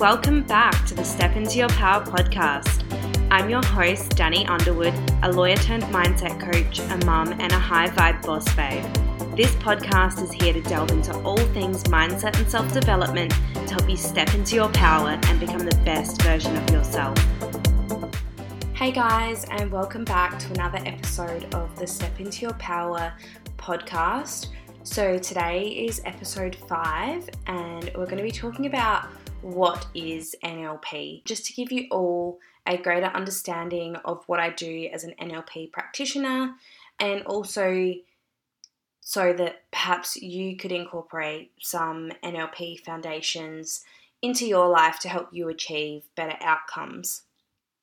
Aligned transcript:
Welcome 0.00 0.44
back 0.44 0.86
to 0.86 0.94
the 0.94 1.04
Step 1.04 1.36
Into 1.36 1.58
Your 1.58 1.68
Power 1.68 2.02
podcast. 2.02 2.86
I'm 3.30 3.50
your 3.50 3.62
host, 3.62 4.16
Danny 4.16 4.46
Underwood, 4.46 4.94
a 5.22 5.30
lawyer 5.30 5.56
turned 5.56 5.82
mindset 5.82 6.40
coach, 6.40 6.78
a 6.78 7.04
mum, 7.04 7.34
and 7.38 7.52
a 7.52 7.58
high 7.58 7.88
vibe 7.88 8.24
boss 8.24 8.50
babe. 8.54 8.82
This 9.36 9.54
podcast 9.56 10.22
is 10.22 10.32
here 10.32 10.54
to 10.54 10.62
delve 10.62 10.90
into 10.90 11.14
all 11.20 11.36
things 11.36 11.82
mindset 11.84 12.38
and 12.38 12.50
self 12.50 12.72
development 12.72 13.30
to 13.52 13.74
help 13.74 13.90
you 13.90 13.98
step 13.98 14.32
into 14.32 14.54
your 14.54 14.70
power 14.70 15.20
and 15.24 15.38
become 15.38 15.66
the 15.66 15.76
best 15.84 16.22
version 16.22 16.56
of 16.56 16.70
yourself. 16.70 17.18
Hey 18.72 18.92
guys, 18.92 19.44
and 19.50 19.70
welcome 19.70 20.06
back 20.06 20.38
to 20.38 20.50
another 20.54 20.78
episode 20.86 21.54
of 21.54 21.78
the 21.78 21.86
Step 21.86 22.18
Into 22.18 22.40
Your 22.40 22.54
Power 22.54 23.12
podcast. 23.58 24.46
So, 24.82 25.18
today 25.18 25.68
is 25.68 26.00
episode 26.06 26.56
five, 26.56 27.28
and 27.46 27.92
we're 27.94 28.06
going 28.06 28.16
to 28.16 28.22
be 28.22 28.30
talking 28.30 28.64
about 28.64 29.04
what 29.42 29.86
is 29.94 30.34
NLP, 30.44 31.24
just 31.24 31.46
to 31.46 31.52
give 31.52 31.72
you 31.72 31.86
all 31.90 32.38
a 32.66 32.76
greater 32.76 33.06
understanding 33.06 33.96
of 34.04 34.22
what 34.26 34.40
I 34.40 34.50
do 34.50 34.88
as 34.92 35.04
an 35.04 35.14
NLP 35.20 35.72
practitioner, 35.72 36.54
and 36.98 37.22
also 37.22 37.94
so 39.00 39.32
that 39.32 39.62
perhaps 39.72 40.16
you 40.16 40.56
could 40.56 40.72
incorporate 40.72 41.52
some 41.60 42.12
NLP 42.22 42.80
foundations 42.80 43.82
into 44.22 44.46
your 44.46 44.68
life 44.68 45.00
to 45.00 45.08
help 45.08 45.28
you 45.32 45.48
achieve 45.48 46.04
better 46.14 46.36
outcomes. 46.40 47.22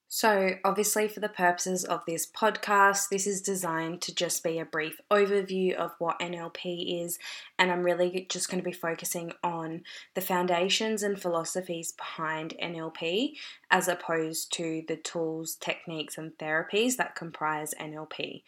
So, 0.09 0.51
obviously, 0.63 1.09
for 1.09 1.19
the 1.19 1.27
purposes 1.27 1.83
of 1.83 2.01
this 2.07 2.25
podcast, 2.25 3.09
this 3.09 3.27
is 3.27 3.41
designed 3.41 4.01
to 4.03 4.15
just 4.15 4.41
be 4.41 4.57
a 4.57 4.63
brief 4.63 5.01
overview 5.11 5.73
of 5.73 5.91
what 5.99 6.19
NLP 6.19 7.03
is, 7.03 7.19
and 7.59 7.69
I'm 7.69 7.83
really 7.83 8.25
just 8.29 8.49
going 8.49 8.63
to 8.63 8.69
be 8.69 8.75
focusing 8.75 9.33
on 9.43 9.83
the 10.15 10.21
foundations 10.21 11.03
and 11.03 11.21
philosophies 11.21 11.91
behind 11.91 12.55
NLP 12.63 13.33
as 13.69 13.89
opposed 13.89 14.53
to 14.53 14.83
the 14.87 14.95
tools, 14.95 15.55
techniques, 15.55 16.17
and 16.17 16.31
therapies 16.37 16.95
that 16.95 17.15
comprise 17.15 17.73
NLP. 17.77 18.43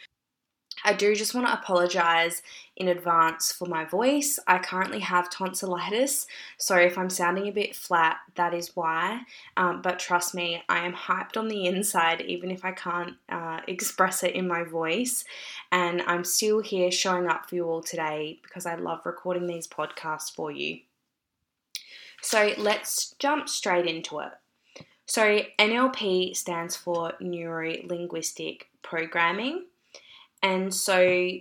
I 0.83 0.93
do 0.93 1.15
just 1.15 1.33
want 1.33 1.47
to 1.47 1.53
apologize 1.53 2.41
in 2.75 2.87
advance 2.87 3.51
for 3.51 3.67
my 3.67 3.85
voice. 3.85 4.39
I 4.47 4.59
currently 4.59 4.99
have 4.99 5.29
tonsillitis, 5.29 6.27
so 6.57 6.75
if 6.75 6.97
I'm 6.97 7.09
sounding 7.09 7.47
a 7.47 7.51
bit 7.51 7.75
flat, 7.75 8.17
that 8.35 8.53
is 8.53 8.75
why. 8.75 9.21
Um, 9.57 9.81
but 9.81 9.99
trust 9.99 10.33
me, 10.33 10.63
I 10.69 10.85
am 10.85 10.93
hyped 10.93 11.37
on 11.37 11.47
the 11.47 11.65
inside, 11.65 12.21
even 12.21 12.51
if 12.51 12.63
I 12.63 12.71
can't 12.71 13.15
uh, 13.29 13.59
express 13.67 14.23
it 14.23 14.35
in 14.35 14.47
my 14.47 14.63
voice. 14.63 15.25
And 15.71 16.01
I'm 16.03 16.23
still 16.23 16.61
here 16.61 16.91
showing 16.91 17.27
up 17.27 17.49
for 17.49 17.55
you 17.55 17.65
all 17.65 17.81
today 17.81 18.39
because 18.43 18.65
I 18.65 18.75
love 18.75 19.05
recording 19.05 19.47
these 19.47 19.67
podcasts 19.67 20.33
for 20.33 20.51
you. 20.51 20.79
So 22.21 22.53
let's 22.57 23.15
jump 23.19 23.47
straight 23.47 23.85
into 23.85 24.19
it. 24.19 24.31
So, 25.05 25.41
NLP 25.57 26.35
stands 26.35 26.75
for 26.75 27.13
Neuro 27.19 27.73
Linguistic 27.83 28.69
Programming. 28.83 29.65
And 30.41 30.73
so, 30.73 31.31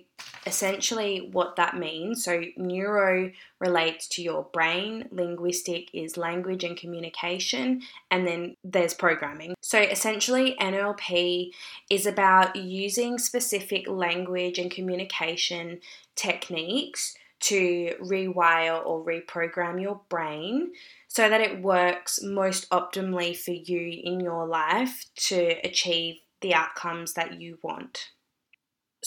essentially, 0.45 1.29
what 1.31 1.55
that 1.57 1.77
means 1.77 2.25
so, 2.25 2.43
neuro 2.57 3.31
relates 3.61 4.09
to 4.09 4.23
your 4.23 4.49
brain, 4.53 5.09
linguistic 5.13 5.89
is 5.93 6.17
language 6.17 6.65
and 6.65 6.77
communication, 6.77 7.83
and 8.11 8.27
then 8.27 8.57
there's 8.65 8.95
programming. 8.95 9.55
So, 9.61 9.79
essentially, 9.79 10.57
NLP 10.61 11.51
is 11.91 12.07
about 12.07 12.57
using 12.57 13.19
specific 13.19 13.89
language 13.89 14.59
and 14.59 14.71
communication 14.71 15.79
techniques 16.17 17.15
to 17.41 17.95
rewire 18.03 18.85
or 18.85 19.05
reprogram 19.05 19.81
your 19.81 20.01
brain 20.09 20.73
so 21.07 21.29
that 21.29 21.41
it 21.41 21.63
works 21.63 22.21
most 22.21 22.69
optimally 22.71 23.37
for 23.37 23.53
you 23.53 24.01
in 24.03 24.19
your 24.19 24.45
life 24.45 25.05
to 25.15 25.55
achieve 25.65 26.17
the 26.41 26.55
outcomes 26.55 27.15
that 27.15 27.41
you 27.41 27.59
want. 27.63 28.11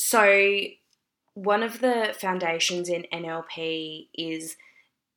So, 0.04 0.62
one 1.36 1.62
of 1.62 1.80
the 1.80 2.16
foundations 2.20 2.90
in 2.90 3.06
NLP 3.14 4.08
is 4.16 4.58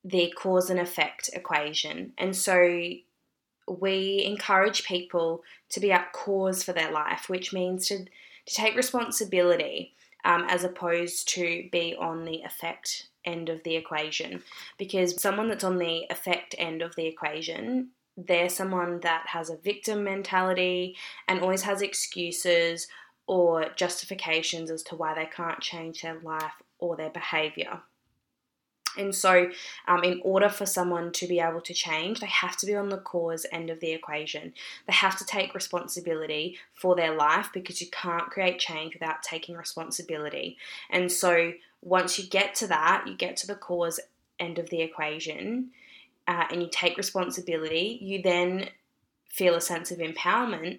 the 0.04 0.31
cause 0.36 0.69
and 0.69 0.78
effect 0.78 1.31
equation. 1.32 2.12
And 2.19 2.36
so, 2.36 2.91
we 3.66 4.22
encourage 4.26 4.84
people 4.84 5.42
to 5.70 5.81
be 5.81 5.91
at 5.91 6.12
cause 6.12 6.62
for 6.62 6.75
their 6.75 6.92
life, 6.92 7.31
which 7.31 7.50
means 7.50 7.88
to, 7.88 8.04
to 8.04 8.54
take 8.54 8.76
responsibility 8.76 9.94
um, 10.22 10.44
as 10.50 10.64
opposed 10.64 11.28
to 11.31 11.66
be 11.72 11.97
on 11.98 12.26
the 12.26 12.42
effect 12.42 13.08
end 13.25 13.48
of 13.48 13.62
the 13.64 13.76
equation. 13.76 14.42
Because 14.76 15.20
someone 15.20 15.48
that's 15.48 15.64
on 15.64 15.78
the 15.78 16.04
effect 16.10 16.54
end 16.58 16.82
of 16.82 16.94
the 16.94 17.06
equation, 17.06 17.88
they're 18.19 18.50
someone 18.50 19.00
that 19.00 19.28
has 19.28 19.48
a 19.48 19.56
victim 19.56 20.04
mentality 20.04 20.94
and 21.26 21.41
always 21.41 21.62
has 21.62 21.81
excuses 21.81 22.87
or 23.26 23.66
justifications 23.76 24.70
as 24.70 24.82
to 24.84 24.96
why 24.96 25.14
they 25.14 25.26
can't 25.26 25.60
change 25.60 26.02
their 26.02 26.18
life 26.20 26.62
or 26.78 26.96
their 26.96 27.10
behavior. 27.10 27.80
And 28.96 29.12
so, 29.12 29.50
um, 29.88 30.04
in 30.04 30.20
order 30.24 30.48
for 30.48 30.66
someone 30.66 31.10
to 31.12 31.26
be 31.26 31.40
able 31.40 31.60
to 31.62 31.74
change, 31.74 32.20
they 32.20 32.26
have 32.26 32.56
to 32.58 32.66
be 32.66 32.76
on 32.76 32.90
the 32.90 32.98
cause 32.98 33.44
end 33.50 33.70
of 33.70 33.80
the 33.80 33.90
equation. 33.90 34.54
They 34.86 34.92
have 34.92 35.18
to 35.18 35.24
take 35.24 35.52
responsibility 35.52 36.58
for 36.72 36.94
their 36.94 37.12
life 37.12 37.50
because 37.52 37.80
you 37.80 37.88
can't 37.90 38.30
create 38.30 38.60
change 38.60 38.94
without 38.94 39.22
taking 39.22 39.56
responsibility. 39.56 40.58
And 40.90 41.10
so, 41.10 41.54
once 41.82 42.18
you 42.18 42.28
get 42.28 42.54
to 42.56 42.68
that, 42.68 43.04
you 43.06 43.16
get 43.16 43.36
to 43.38 43.48
the 43.48 43.56
cause 43.56 43.98
end 44.38 44.58
of 44.58 44.70
the 44.70 44.82
equation 44.82 45.70
uh, 46.26 46.44
and 46.50 46.62
you 46.62 46.68
take 46.70 46.96
responsibility, 46.96 47.98
you 48.00 48.22
then 48.22 48.68
feel 49.28 49.54
a 49.54 49.60
sense 49.60 49.90
of 49.90 49.98
empowerment 49.98 50.78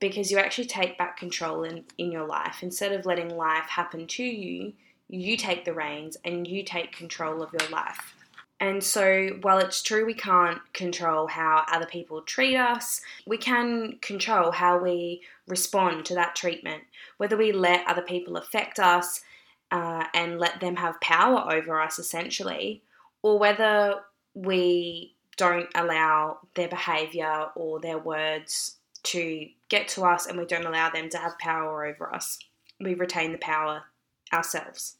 because 0.00 0.30
you 0.30 0.38
actually 0.38 0.66
take 0.66 0.96
back 0.98 1.16
control 1.16 1.64
in, 1.64 1.84
in 1.96 2.12
your 2.12 2.26
life. 2.26 2.58
Instead 2.62 2.92
of 2.92 3.06
letting 3.06 3.36
life 3.36 3.68
happen 3.68 4.06
to 4.06 4.22
you, 4.22 4.72
you 5.08 5.36
take 5.36 5.64
the 5.64 5.72
reins 5.72 6.16
and 6.24 6.46
you 6.46 6.62
take 6.62 6.92
control 6.92 7.42
of 7.42 7.52
your 7.52 7.68
life. 7.70 8.14
And 8.60 8.82
so, 8.82 9.38
while 9.42 9.58
it's 9.58 9.82
true 9.82 10.04
we 10.04 10.14
can't 10.14 10.60
control 10.72 11.28
how 11.28 11.64
other 11.70 11.86
people 11.86 12.22
treat 12.22 12.56
us, 12.56 13.00
we 13.24 13.38
can 13.38 13.98
control 14.00 14.50
how 14.50 14.78
we 14.78 15.22
respond 15.46 16.04
to 16.06 16.14
that 16.14 16.34
treatment. 16.34 16.82
Whether 17.18 17.36
we 17.36 17.52
let 17.52 17.86
other 17.86 18.02
people 18.02 18.36
affect 18.36 18.80
us 18.80 19.22
uh, 19.70 20.06
and 20.12 20.40
let 20.40 20.60
them 20.60 20.74
have 20.76 21.00
power 21.00 21.52
over 21.52 21.80
us, 21.80 22.00
essentially, 22.00 22.82
or 23.22 23.38
whether 23.38 24.00
we 24.34 25.14
don't 25.36 25.68
allow 25.76 26.38
their 26.54 26.68
behavior 26.68 27.46
or 27.54 27.78
their 27.78 27.98
words 27.98 28.76
to 29.04 29.48
get 29.68 29.88
to 29.88 30.04
us 30.04 30.26
and 30.26 30.38
we 30.38 30.46
don't 30.46 30.66
allow 30.66 30.90
them 30.90 31.08
to 31.10 31.18
have 31.18 31.38
power 31.38 31.84
over 31.86 32.12
us. 32.12 32.38
We 32.80 32.94
retain 32.94 33.32
the 33.32 33.38
power 33.38 33.84
ourselves. 34.32 34.96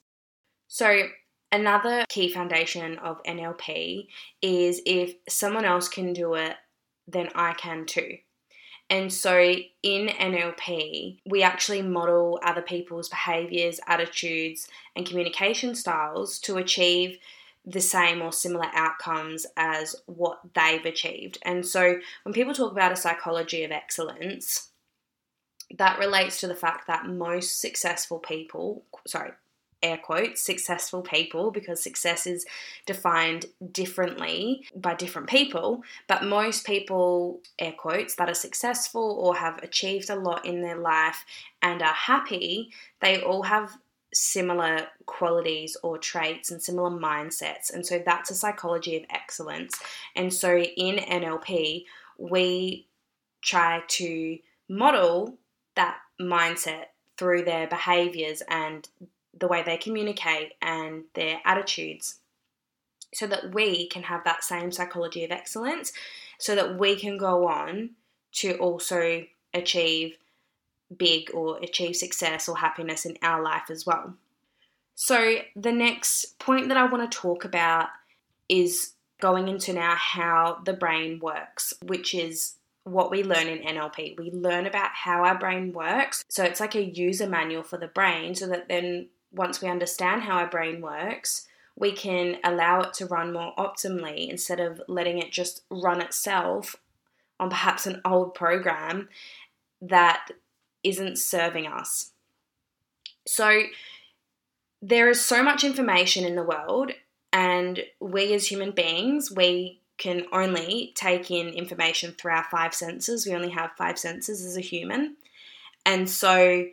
So, 0.66 1.08
another 1.50 2.04
key 2.08 2.32
foundation 2.32 2.98
of 2.98 3.22
NLP 3.22 4.08
is 4.42 4.82
if 4.84 5.14
someone 5.28 5.64
else 5.64 5.88
can 5.88 6.12
do 6.12 6.34
it, 6.34 6.56
then 7.06 7.30
I 7.34 7.54
can 7.54 7.86
too. 7.86 8.18
And 8.90 9.12
so 9.12 9.38
in 9.82 10.08
NLP, 10.08 11.18
we 11.26 11.42
actually 11.42 11.82
model 11.82 12.40
other 12.42 12.62
people's 12.62 13.08
behaviors, 13.08 13.80
attitudes, 13.86 14.68
and 14.96 15.06
communication 15.06 15.74
styles 15.74 16.38
to 16.40 16.56
achieve 16.56 17.18
the 17.68 17.80
same 17.80 18.22
or 18.22 18.32
similar 18.32 18.68
outcomes 18.72 19.46
as 19.56 19.94
what 20.06 20.40
they've 20.54 20.84
achieved. 20.84 21.38
And 21.42 21.66
so 21.66 21.98
when 22.22 22.32
people 22.32 22.54
talk 22.54 22.72
about 22.72 22.92
a 22.92 22.96
psychology 22.96 23.62
of 23.62 23.70
excellence, 23.70 24.70
that 25.76 25.98
relates 25.98 26.40
to 26.40 26.46
the 26.46 26.54
fact 26.54 26.86
that 26.86 27.06
most 27.06 27.60
successful 27.60 28.18
people, 28.18 28.84
sorry, 29.06 29.32
air 29.82 29.98
quotes, 29.98 30.40
successful 30.40 31.02
people, 31.02 31.50
because 31.50 31.82
success 31.82 32.26
is 32.26 32.46
defined 32.86 33.46
differently 33.70 34.66
by 34.74 34.94
different 34.94 35.28
people, 35.28 35.82
but 36.08 36.24
most 36.24 36.66
people, 36.66 37.40
air 37.58 37.74
quotes, 37.76 38.14
that 38.16 38.30
are 38.30 38.34
successful 38.34 39.18
or 39.20 39.36
have 39.36 39.58
achieved 39.62 40.10
a 40.10 40.16
lot 40.16 40.44
in 40.44 40.62
their 40.62 40.78
life 40.78 41.24
and 41.62 41.82
are 41.82 41.94
happy, 41.94 42.70
they 43.00 43.20
all 43.20 43.42
have 43.42 43.76
similar 44.12 44.86
qualities 45.06 45.76
or 45.82 45.98
traits 45.98 46.50
and 46.50 46.62
similar 46.62 46.90
mindsets. 46.90 47.72
And 47.72 47.84
so 47.84 48.02
that's 48.04 48.30
a 48.30 48.34
psychology 48.34 48.96
of 48.96 49.04
excellence. 49.10 49.78
And 50.16 50.32
so 50.32 50.58
in 50.58 50.96
NLP, 50.96 51.84
we 52.18 52.86
try 53.42 53.82
to 53.86 54.38
model 54.68 55.36
that 55.76 55.98
mindset 56.20 56.86
through 57.16 57.44
their 57.44 57.66
behaviors 57.66 58.42
and 58.48 58.88
the 59.38 59.48
way 59.48 59.62
they 59.62 59.76
communicate 59.76 60.52
and 60.60 61.04
their 61.14 61.40
attitudes 61.44 62.16
so 63.14 63.26
that 63.26 63.54
we 63.54 63.88
can 63.88 64.02
have 64.02 64.24
that 64.24 64.44
same 64.44 64.70
psychology 64.70 65.24
of 65.24 65.30
excellence 65.30 65.92
so 66.38 66.54
that 66.54 66.78
we 66.78 66.96
can 66.96 67.16
go 67.16 67.46
on 67.48 67.90
to 68.32 68.56
also 68.58 69.24
achieve 69.54 70.16
big 70.96 71.30
or 71.34 71.58
achieve 71.58 71.96
success 71.96 72.48
or 72.48 72.56
happiness 72.56 73.04
in 73.04 73.16
our 73.22 73.42
life 73.42 73.70
as 73.70 73.84
well. 73.86 74.14
So, 74.94 75.36
the 75.54 75.72
next 75.72 76.38
point 76.38 76.68
that 76.68 76.76
I 76.76 76.86
want 76.86 77.10
to 77.10 77.18
talk 77.18 77.44
about 77.44 77.88
is 78.48 78.94
going 79.20 79.48
into 79.48 79.72
now 79.72 79.94
how 79.94 80.60
the 80.64 80.72
brain 80.72 81.18
works, 81.20 81.74
which 81.82 82.14
is 82.14 82.54
what 82.84 83.10
we 83.10 83.22
learn 83.22 83.46
in 83.46 83.76
NLP. 83.76 84.18
We 84.18 84.30
learn 84.30 84.66
about 84.66 84.90
how 84.92 85.24
our 85.24 85.38
brain 85.38 85.72
works. 85.72 86.24
So 86.28 86.44
it's 86.44 86.60
like 86.60 86.74
a 86.74 86.84
user 86.84 87.28
manual 87.28 87.62
for 87.62 87.76
the 87.76 87.88
brain, 87.88 88.34
so 88.34 88.46
that 88.48 88.68
then 88.68 89.08
once 89.32 89.60
we 89.60 89.68
understand 89.68 90.22
how 90.22 90.38
our 90.38 90.48
brain 90.48 90.80
works, 90.80 91.46
we 91.76 91.92
can 91.92 92.38
allow 92.42 92.80
it 92.80 92.94
to 92.94 93.06
run 93.06 93.32
more 93.32 93.54
optimally 93.56 94.28
instead 94.28 94.58
of 94.58 94.80
letting 94.88 95.18
it 95.18 95.30
just 95.30 95.62
run 95.70 96.00
itself 96.00 96.76
on 97.38 97.50
perhaps 97.50 97.86
an 97.86 98.00
old 98.04 98.34
program 98.34 99.08
that 99.80 100.28
isn't 100.82 101.18
serving 101.18 101.66
us. 101.66 102.12
So, 103.26 103.62
there 104.80 105.08
is 105.08 105.24
so 105.24 105.42
much 105.42 105.64
information 105.64 106.24
in 106.24 106.36
the 106.36 106.42
world, 106.42 106.92
and 107.32 107.82
we 108.00 108.32
as 108.32 108.46
human 108.46 108.70
beings, 108.70 109.30
we 109.30 109.80
can 109.98 110.24
only 110.32 110.92
take 110.94 111.30
in 111.30 111.48
information 111.48 112.12
through 112.12 112.32
our 112.32 112.44
five 112.44 112.72
senses. 112.72 113.26
We 113.26 113.34
only 113.34 113.50
have 113.50 113.72
five 113.76 113.98
senses 113.98 114.44
as 114.44 114.56
a 114.56 114.60
human. 114.60 115.16
And 115.84 116.08
so 116.08 116.66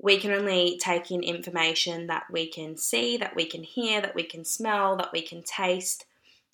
we 0.00 0.18
can 0.18 0.30
only 0.30 0.78
take 0.80 1.10
in 1.10 1.22
information 1.22 2.06
that 2.06 2.24
we 2.30 2.46
can 2.46 2.76
see, 2.76 3.16
that 3.16 3.34
we 3.34 3.44
can 3.44 3.64
hear, 3.64 4.00
that 4.00 4.14
we 4.14 4.22
can 4.22 4.44
smell, 4.44 4.96
that 4.96 5.12
we 5.12 5.22
can 5.22 5.42
taste, 5.42 6.06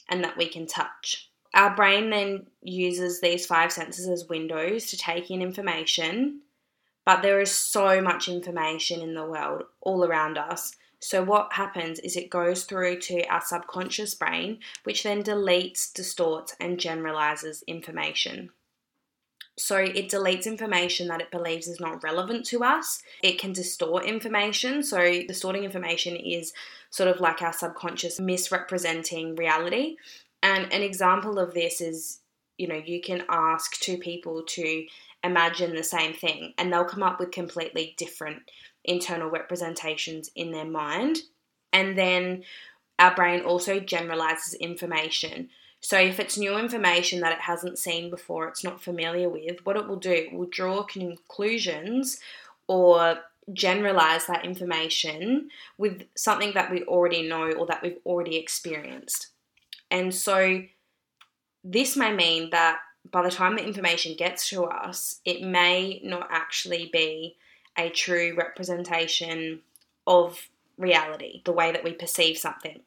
and 0.09 0.25
that 0.25 0.37
we 0.37 0.49
can 0.49 0.67
touch. 0.67 1.31
Our 1.53 1.77
brain 1.77 2.11
then 2.11 2.47
uses 2.63 3.21
these 3.21 3.47
five 3.47 3.71
senses 3.71 4.09
as 4.09 4.29
windows 4.29 4.87
to 4.87 4.97
take 4.97 5.31
in 5.31 5.43
information, 5.43 6.41
but 7.05 7.23
there 7.23 7.41
is 7.41 7.53
so 7.53 8.01
much 8.01 8.29
information 8.29 9.01
in 9.01 9.15
the 9.15 9.25
world 9.25 9.65
all 9.81 10.05
around 10.05 10.39
us. 10.39 10.77
So, 11.01 11.23
what 11.23 11.53
happens 11.53 11.99
is 11.99 12.17
it 12.17 12.31
goes 12.31 12.65
through 12.65 13.01
to 13.01 13.27
our 13.27 13.43
subconscious 13.43 14.15
brain, 14.15 14.61
which 14.85 15.03
then 15.03 15.23
deletes, 15.23 15.93
distorts, 15.93 16.57
and 16.59 16.81
generalizes 16.81 17.63
information. 17.67 18.51
So 19.57 19.77
it 19.77 20.09
deletes 20.09 20.47
information 20.47 21.09
that 21.09 21.21
it 21.21 21.31
believes 21.31 21.69
is 21.69 21.79
not 21.79 22.03
relevant 22.03 22.45
to 22.47 22.65
us. 22.65 23.03
It 23.23 23.39
can 23.39 23.53
distort 23.53 24.05
information. 24.05 24.83
So 24.83 25.23
distorting 25.27 25.65
information 25.65 26.17
is 26.17 26.53
sort 26.91 27.09
of 27.09 27.21
like 27.21 27.41
our 27.41 27.53
subconscious 27.53 28.19
misrepresenting 28.19 29.37
reality. 29.37 29.97
And 30.43 30.73
an 30.73 30.83
example 30.83 31.39
of 31.39 31.55
this 31.55 31.81
is, 31.81 32.21
you 32.59 32.67
know, 32.67 32.83
you 32.85 33.01
can 33.01 33.25
ask 33.29 33.79
two 33.79 33.97
people 33.97 34.43
to 34.43 34.87
imagine 35.25 35.75
the 35.75 35.83
same 35.83 36.13
thing 36.13 36.55
and 36.59 36.73
they'll 36.73 36.85
come 36.85 37.03
up 37.03 37.19
with 37.19 37.31
completely 37.31 37.95
different 37.97 38.43
internal 38.85 39.31
representations 39.31 40.31
in 40.37 40.53
their 40.53 40.65
mind. 40.65 41.19
And 41.73 41.99
then 41.99 42.45
our 42.99 43.15
brain 43.15 43.41
also 43.41 43.81
generalizes 43.81 44.55
information. 44.55 45.49
So 45.81 45.99
if 45.99 46.21
it's 46.21 46.39
new 46.39 46.57
information 46.57 47.21
that 47.21 47.33
it 47.33 47.41
hasn't 47.41 47.79
seen 47.79 48.11
before, 48.11 48.47
it's 48.49 48.65
not 48.65 48.83
familiar 48.83 49.29
with, 49.29 49.65
what 49.65 49.77
it 49.77 49.89
will 49.89 49.97
do, 49.97 50.11
it 50.11 50.33
will 50.33 50.47
draw 50.47 50.83
conclusions 50.83 52.21
or 52.69 53.19
generalize 53.53 54.27
that 54.27 54.45
information 54.45 55.51
with 55.77 56.05
something 56.17 56.53
that 56.55 56.71
we 56.71 56.85
already 56.85 57.29
know 57.29 57.51
or 57.53 57.67
that 57.67 57.83
we've 57.83 57.99
already 58.07 58.37
experienced. 58.37 59.29
And 59.91 60.15
so 60.15 60.63
this 61.63 61.97
may 61.97 62.15
mean 62.15 62.51
that 62.51 62.79
by 63.11 63.23
the 63.23 63.31
time 63.31 63.57
the 63.57 63.67
information 63.67 64.17
gets 64.17 64.49
to 64.49 64.65
us, 64.65 65.21
it 65.25 65.43
may 65.43 66.01
not 66.03 66.29
actually 66.31 66.91
be 66.93 67.37
a 67.77 67.91
true 67.91 68.35
representation 68.37 69.61
of 70.07 70.49
reality, 70.79 71.43
the 71.45 71.53
way 71.53 71.73
that 71.73 71.85
we 71.85 71.93
perceive 71.93 72.37
something. 72.37 72.81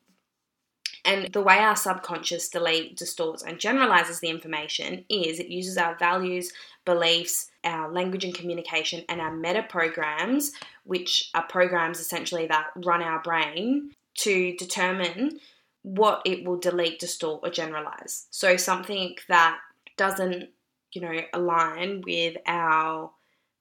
And 1.05 1.31
the 1.31 1.41
way 1.41 1.59
our 1.59 1.75
subconscious 1.75 2.49
delete, 2.49 2.97
distorts, 2.97 3.41
and 3.43 3.59
generalizes 3.59 4.19
the 4.19 4.27
information 4.27 5.05
is 5.09 5.39
it 5.39 5.47
uses 5.47 5.77
our 5.77 5.95
values, 5.95 6.51
beliefs, 6.83 7.49
our 7.63 7.89
language 7.89 8.25
and 8.25 8.35
communication, 8.35 9.05
and 9.07 9.21
our 9.21 9.33
meta 9.33 9.63
programs, 9.63 10.51
which 10.83 11.29
are 11.33 11.43
programs 11.47 11.99
essentially 11.99 12.47
that 12.47 12.67
run 12.83 13.01
our 13.01 13.21
brain, 13.21 13.91
to 14.15 14.53
determine 14.57 15.39
what 15.83 16.21
it 16.25 16.43
will 16.43 16.57
delete, 16.57 16.99
distort, 16.99 17.39
or 17.43 17.49
generalize. 17.49 18.27
So 18.31 18.57
something 18.57 19.15
that 19.29 19.59
doesn't, 19.97 20.49
you 20.93 21.01
know, 21.01 21.19
align 21.33 22.01
with 22.05 22.37
our 22.45 23.11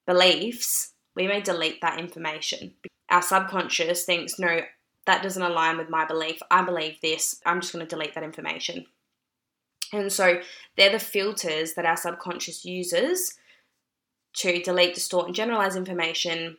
beliefs, 0.05 0.93
we 1.15 1.27
may 1.27 1.41
delete 1.41 1.81
that 1.81 1.99
information. 1.99 2.73
Our 3.09 3.21
subconscious 3.21 4.05
thinks, 4.05 4.39
no, 4.39 4.61
that 5.05 5.23
doesn't 5.23 5.41
align 5.41 5.77
with 5.77 5.89
my 5.89 6.05
belief. 6.05 6.39
I 6.51 6.63
believe 6.63 6.99
this. 7.01 7.41
I'm 7.45 7.61
just 7.61 7.73
going 7.73 7.85
to 7.85 7.89
delete 7.89 8.13
that 8.15 8.23
information. 8.23 8.85
And 9.93 10.11
so 10.11 10.41
they're 10.75 10.91
the 10.91 10.99
filters 10.99 11.73
that 11.73 11.85
our 11.85 11.97
subconscious 11.97 12.65
uses 12.65 13.35
to 14.37 14.61
delete, 14.61 14.95
distort, 14.95 15.27
and 15.27 15.35
generalize 15.35 15.75
information 15.75 16.57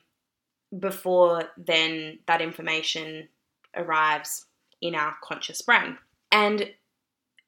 before 0.77 1.45
then 1.57 2.19
that 2.27 2.41
information 2.41 3.29
arrives 3.77 4.47
in 4.81 4.95
our 4.95 5.15
conscious 5.23 5.63
brain. 5.63 5.99
And 6.33 6.71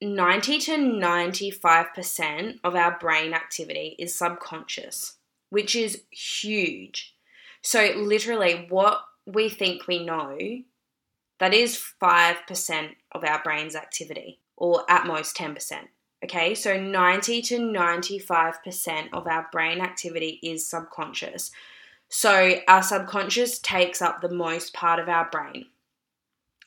90 0.00 0.58
to 0.60 0.76
95% 0.76 2.60
of 2.64 2.74
our 2.74 2.98
brain 2.98 3.34
activity 3.34 3.96
is 3.98 4.14
subconscious, 4.14 5.14
which 5.50 5.76
is 5.76 6.02
huge. 6.10 7.14
So, 7.62 7.92
literally, 7.96 8.66
what 8.68 9.02
we 9.26 9.48
think 9.48 9.86
we 9.86 10.04
know 10.04 10.38
that 11.38 11.54
is 11.54 11.82
5% 12.02 12.90
of 13.12 13.24
our 13.24 13.42
brain's 13.42 13.74
activity, 13.74 14.40
or 14.56 14.84
at 14.88 15.06
most 15.06 15.36
10%. 15.36 15.88
Okay, 16.22 16.54
so 16.54 16.78
90 16.78 17.40
to 17.42 17.58
95% 17.58 19.08
of 19.14 19.26
our 19.26 19.48
brain 19.50 19.80
activity 19.80 20.38
is 20.42 20.66
subconscious. 20.66 21.50
So 22.10 22.56
our 22.68 22.82
subconscious 22.82 23.58
takes 23.58 24.02
up 24.02 24.20
the 24.20 24.28
most 24.28 24.74
part 24.74 24.98
of 24.98 25.08
our 25.08 25.30
brain. 25.30 25.66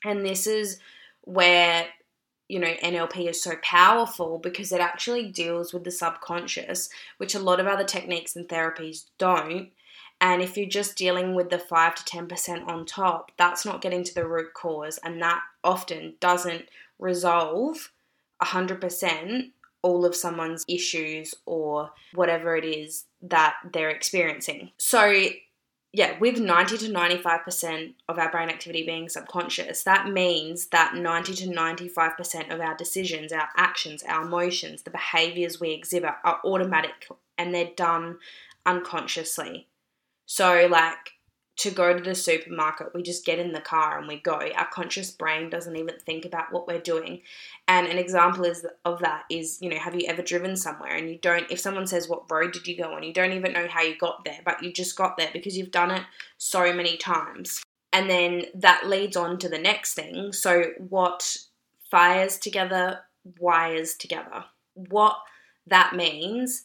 And 0.04 0.26
this 0.26 0.48
is 0.48 0.80
where, 1.20 1.86
you 2.48 2.58
know, 2.58 2.74
NLP 2.82 3.28
is 3.28 3.42
so 3.42 3.54
powerful 3.62 4.38
because 4.38 4.72
it 4.72 4.80
actually 4.80 5.30
deals 5.30 5.72
with 5.72 5.84
the 5.84 5.90
subconscious, 5.90 6.88
which 7.16 7.34
a 7.34 7.38
lot 7.38 7.60
of 7.60 7.66
other 7.66 7.84
techniques 7.84 8.36
and 8.36 8.48
therapies 8.48 9.06
don't. 9.18 9.70
And 10.20 10.42
if 10.42 10.56
you're 10.56 10.68
just 10.68 10.96
dealing 10.96 11.34
with 11.34 11.50
the 11.50 11.58
5 11.58 11.94
to 11.96 12.04
10% 12.04 12.68
on 12.68 12.86
top, 12.86 13.32
that's 13.36 13.64
not 13.64 13.80
getting 13.82 14.04
to 14.04 14.14
the 14.14 14.26
root 14.26 14.54
cause. 14.54 14.98
And 15.02 15.20
that 15.22 15.40
often 15.62 16.14
doesn't 16.20 16.66
resolve 16.98 17.92
100% 18.42 19.50
all 19.82 20.06
of 20.06 20.16
someone's 20.16 20.64
issues 20.66 21.34
or 21.44 21.90
whatever 22.14 22.56
it 22.56 22.64
is 22.64 23.04
that 23.20 23.54
they're 23.72 23.90
experiencing. 23.90 24.70
So, 24.78 25.24
yeah, 25.94 26.18
with 26.18 26.40
90 26.40 26.78
to 26.78 26.88
95% 26.88 27.94
of 28.08 28.18
our 28.18 28.28
brain 28.28 28.48
activity 28.48 28.84
being 28.84 29.08
subconscious, 29.08 29.84
that 29.84 30.08
means 30.10 30.66
that 30.66 30.96
90 30.96 31.34
to 31.34 31.46
95% 31.46 32.52
of 32.52 32.60
our 32.60 32.76
decisions, 32.76 33.30
our 33.30 33.48
actions, 33.56 34.02
our 34.02 34.24
emotions, 34.24 34.82
the 34.82 34.90
behaviors 34.90 35.60
we 35.60 35.70
exhibit 35.70 36.10
are 36.24 36.40
automatic 36.44 37.06
and 37.38 37.54
they're 37.54 37.70
done 37.76 38.18
unconsciously. 38.66 39.68
So, 40.26 40.66
like, 40.68 41.12
to 41.56 41.70
go 41.70 41.96
to 41.96 42.02
the 42.02 42.14
supermarket, 42.14 42.94
we 42.94 43.02
just 43.02 43.24
get 43.24 43.38
in 43.38 43.52
the 43.52 43.60
car 43.60 43.98
and 43.98 44.08
we 44.08 44.18
go. 44.18 44.40
Our 44.56 44.68
conscious 44.72 45.10
brain 45.10 45.50
doesn't 45.50 45.76
even 45.76 45.94
think 46.04 46.24
about 46.24 46.52
what 46.52 46.66
we're 46.66 46.80
doing. 46.80 47.20
And 47.68 47.86
an 47.86 47.98
example 47.98 48.44
is 48.44 48.66
of 48.84 48.98
that 49.00 49.24
is, 49.30 49.58
you 49.60 49.70
know, 49.70 49.78
have 49.78 49.94
you 49.94 50.06
ever 50.08 50.22
driven 50.22 50.56
somewhere 50.56 50.96
and 50.96 51.08
you 51.08 51.18
don't 51.18 51.50
if 51.50 51.60
someone 51.60 51.86
says 51.86 52.08
what 52.08 52.30
road 52.30 52.52
did 52.52 52.66
you 52.66 52.76
go 52.76 52.94
on, 52.94 53.04
you 53.04 53.12
don't 53.12 53.32
even 53.32 53.52
know 53.52 53.68
how 53.68 53.82
you 53.82 53.96
got 53.96 54.24
there, 54.24 54.40
but 54.44 54.62
you 54.62 54.72
just 54.72 54.96
got 54.96 55.16
there 55.16 55.30
because 55.32 55.56
you've 55.56 55.70
done 55.70 55.90
it 55.92 56.02
so 56.38 56.72
many 56.72 56.96
times. 56.96 57.62
And 57.92 58.10
then 58.10 58.46
that 58.54 58.88
leads 58.88 59.16
on 59.16 59.38
to 59.38 59.48
the 59.48 59.58
next 59.58 59.94
thing. 59.94 60.32
So 60.32 60.72
what 60.78 61.36
fires 61.88 62.38
together 62.38 63.00
wires 63.38 63.94
together. 63.94 64.44
What 64.74 65.16
that 65.66 65.94
means 65.94 66.64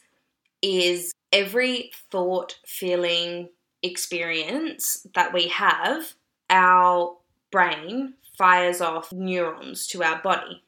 is 0.62 1.12
every 1.32 1.90
thought, 2.10 2.58
feeling, 2.66 3.48
experience 3.82 5.06
that 5.14 5.32
we 5.32 5.48
have, 5.48 6.14
our 6.48 7.16
brain 7.50 8.14
fires 8.36 8.80
off 8.80 9.12
neurons 9.12 9.86
to 9.88 10.02
our 10.02 10.20
body. 10.22 10.62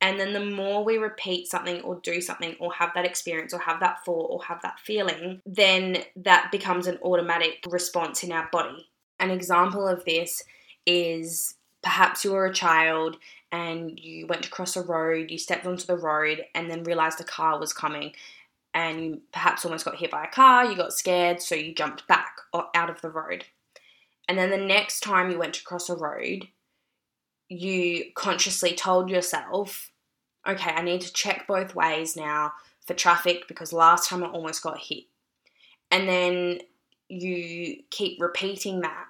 And 0.00 0.20
then 0.20 0.34
the 0.34 0.44
more 0.44 0.84
we 0.84 0.98
repeat 0.98 1.48
something 1.48 1.80
or 1.80 1.98
do 2.02 2.20
something 2.20 2.56
or 2.60 2.72
have 2.74 2.90
that 2.94 3.06
experience 3.06 3.54
or 3.54 3.58
have 3.60 3.80
that 3.80 4.04
thought 4.04 4.30
or 4.30 4.44
have 4.44 4.60
that 4.62 4.78
feeling, 4.78 5.40
then 5.46 6.04
that 6.16 6.52
becomes 6.52 6.86
an 6.86 6.98
automatic 7.02 7.64
response 7.68 8.22
in 8.22 8.30
our 8.30 8.48
body. 8.52 8.86
An 9.18 9.30
example 9.30 9.88
of 9.88 10.04
this 10.04 10.42
is 10.84 11.54
perhaps 11.82 12.22
you 12.22 12.32
were 12.32 12.46
a 12.46 12.52
child 12.52 13.16
and 13.50 13.98
you 13.98 14.26
went 14.26 14.42
to 14.42 14.50
cross 14.50 14.76
a 14.76 14.82
road, 14.82 15.30
you 15.30 15.38
stepped 15.38 15.64
onto 15.64 15.86
the 15.86 15.96
road 15.96 16.44
and 16.54 16.70
then 16.70 16.84
realized 16.84 17.20
a 17.20 17.24
car 17.24 17.58
was 17.58 17.72
coming 17.72 18.12
and 18.74 19.00
you 19.00 19.20
perhaps 19.32 19.64
almost 19.64 19.84
got 19.84 19.96
hit 19.96 20.10
by 20.10 20.24
a 20.24 20.30
car, 20.30 20.66
you 20.66 20.76
got 20.76 20.92
scared, 20.92 21.40
so 21.40 21.54
you 21.54 21.74
jumped 21.74 22.06
back 22.08 22.36
or 22.52 22.66
out 22.74 22.90
of 22.90 23.00
the 23.00 23.10
road. 23.10 23.44
And 24.28 24.36
then 24.36 24.50
the 24.50 24.56
next 24.56 25.00
time 25.00 25.30
you 25.30 25.38
went 25.38 25.54
to 25.54 25.64
cross 25.64 25.88
a 25.88 25.96
road, 25.96 26.48
you 27.48 28.06
consciously 28.14 28.74
told 28.74 29.08
yourself 29.08 29.90
okay, 30.46 30.72
I 30.72 30.82
need 30.82 31.00
to 31.00 31.12
check 31.12 31.46
both 31.46 31.74
ways 31.74 32.16
now 32.16 32.52
for 32.86 32.92
traffic 32.92 33.48
because 33.48 33.72
last 33.72 34.08
time 34.08 34.22
I 34.22 34.26
almost 34.26 34.62
got 34.62 34.78
hit. 34.78 35.04
And 35.90 36.08
then 36.08 36.58
you 37.08 37.82
keep 37.90 38.20
repeating 38.20 38.80
that 38.80 39.06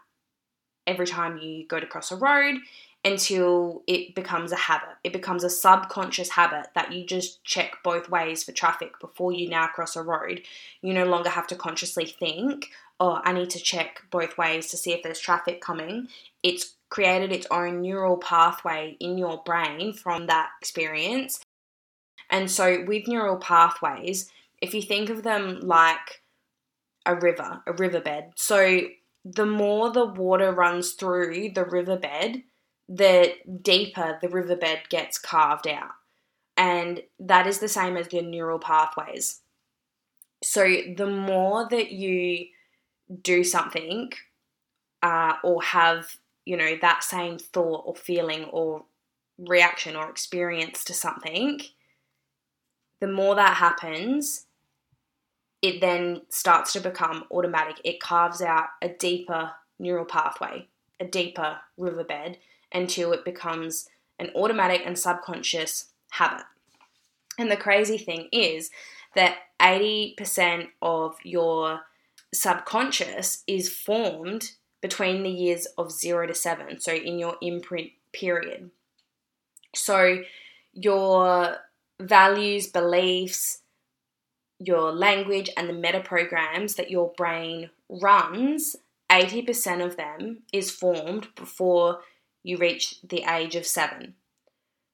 every 0.86 1.06
time 1.06 1.38
you 1.38 1.66
go 1.66 1.80
to 1.80 1.86
cross 1.86 2.12
a 2.12 2.16
road 2.16 2.56
until 3.04 3.82
it 3.86 4.14
becomes 4.14 4.50
a 4.50 4.56
habit. 4.56 4.96
It 5.04 5.12
becomes 5.12 5.44
a 5.44 5.50
subconscious 5.50 6.30
habit 6.30 6.68
that 6.74 6.92
you 6.92 7.04
just 7.04 7.44
check 7.44 7.76
both 7.84 8.08
ways 8.08 8.42
for 8.42 8.52
traffic 8.52 8.98
before 8.98 9.32
you 9.32 9.48
now 9.48 9.66
cross 9.66 9.94
a 9.94 10.02
road. 10.02 10.42
You 10.80 10.94
no 10.94 11.04
longer 11.04 11.28
have 11.28 11.46
to 11.48 11.56
consciously 11.56 12.06
think, 12.06 12.70
oh, 12.98 13.20
I 13.22 13.32
need 13.32 13.50
to 13.50 13.58
check 13.58 14.02
both 14.10 14.38
ways 14.38 14.68
to 14.70 14.78
see 14.78 14.92
if 14.92 15.02
there's 15.02 15.18
traffic 15.18 15.60
coming. 15.60 16.08
It's 16.42 16.76
created 16.88 17.30
its 17.30 17.46
own 17.50 17.82
neural 17.82 18.16
pathway 18.16 18.96
in 19.00 19.18
your 19.18 19.42
brain 19.44 19.92
from 19.92 20.26
that 20.28 20.50
experience. 20.60 21.40
And 22.30 22.50
so, 22.50 22.84
with 22.86 23.06
neural 23.06 23.36
pathways, 23.36 24.30
if 24.62 24.72
you 24.72 24.80
think 24.80 25.10
of 25.10 25.24
them 25.24 25.60
like 25.60 26.22
a 27.04 27.14
river, 27.14 27.60
a 27.66 27.72
riverbed, 27.74 28.32
so 28.36 28.80
the 29.26 29.44
more 29.44 29.90
the 29.90 30.06
water 30.06 30.52
runs 30.52 30.92
through 30.92 31.50
the 31.54 31.64
riverbed, 31.64 32.42
the 32.88 33.34
deeper 33.62 34.18
the 34.20 34.28
riverbed 34.28 34.88
gets 34.88 35.18
carved 35.18 35.66
out. 35.66 35.92
And 36.56 37.02
that 37.18 37.46
is 37.46 37.58
the 37.58 37.68
same 37.68 37.96
as 37.96 38.08
the 38.08 38.22
neural 38.22 38.58
pathways. 38.58 39.40
So 40.42 40.64
the 40.96 41.06
more 41.06 41.66
that 41.68 41.90
you 41.90 42.46
do 43.22 43.42
something 43.42 44.12
uh, 45.02 45.34
or 45.42 45.62
have, 45.62 46.16
you 46.44 46.56
know, 46.56 46.76
that 46.80 47.02
same 47.02 47.38
thought 47.38 47.82
or 47.86 47.96
feeling 47.96 48.44
or 48.44 48.84
reaction 49.38 49.96
or 49.96 50.08
experience 50.08 50.84
to 50.84 50.94
something, 50.94 51.60
the 53.00 53.08
more 53.08 53.34
that 53.34 53.56
happens, 53.56 54.46
it 55.60 55.80
then 55.80 56.22
starts 56.28 56.72
to 56.74 56.80
become 56.80 57.24
automatic. 57.30 57.80
It 57.84 58.00
carves 58.00 58.42
out 58.42 58.68
a 58.80 58.88
deeper 58.88 59.52
neural 59.78 60.04
pathway, 60.04 60.68
a 61.00 61.04
deeper 61.04 61.58
riverbed 61.76 62.38
until 62.74 63.12
it 63.12 63.24
becomes 63.24 63.88
an 64.18 64.30
automatic 64.34 64.82
and 64.84 64.98
subconscious 64.98 65.86
habit. 66.10 66.44
And 67.38 67.50
the 67.50 67.56
crazy 67.56 67.98
thing 67.98 68.28
is 68.32 68.70
that 69.14 69.36
80% 69.60 70.68
of 70.82 71.16
your 71.22 71.80
subconscious 72.32 73.44
is 73.46 73.68
formed 73.68 74.50
between 74.82 75.22
the 75.22 75.30
years 75.30 75.66
of 75.78 75.90
0 75.90 76.26
to 76.26 76.34
7, 76.34 76.80
so 76.80 76.92
in 76.92 77.18
your 77.18 77.36
imprint 77.40 77.92
period. 78.12 78.70
So 79.74 80.22
your 80.72 81.56
values, 82.00 82.66
beliefs, 82.66 83.60
your 84.58 84.92
language, 84.92 85.50
and 85.56 85.68
the 85.68 85.72
meta 85.72 86.00
programs 86.00 86.74
that 86.74 86.90
your 86.90 87.12
brain 87.16 87.70
runs, 87.88 88.76
80% 89.10 89.84
of 89.84 89.96
them 89.96 90.42
is 90.52 90.70
formed 90.70 91.28
before 91.34 92.00
you 92.44 92.58
reach 92.58 93.00
the 93.02 93.24
age 93.28 93.56
of 93.56 93.66
seven. 93.66 94.14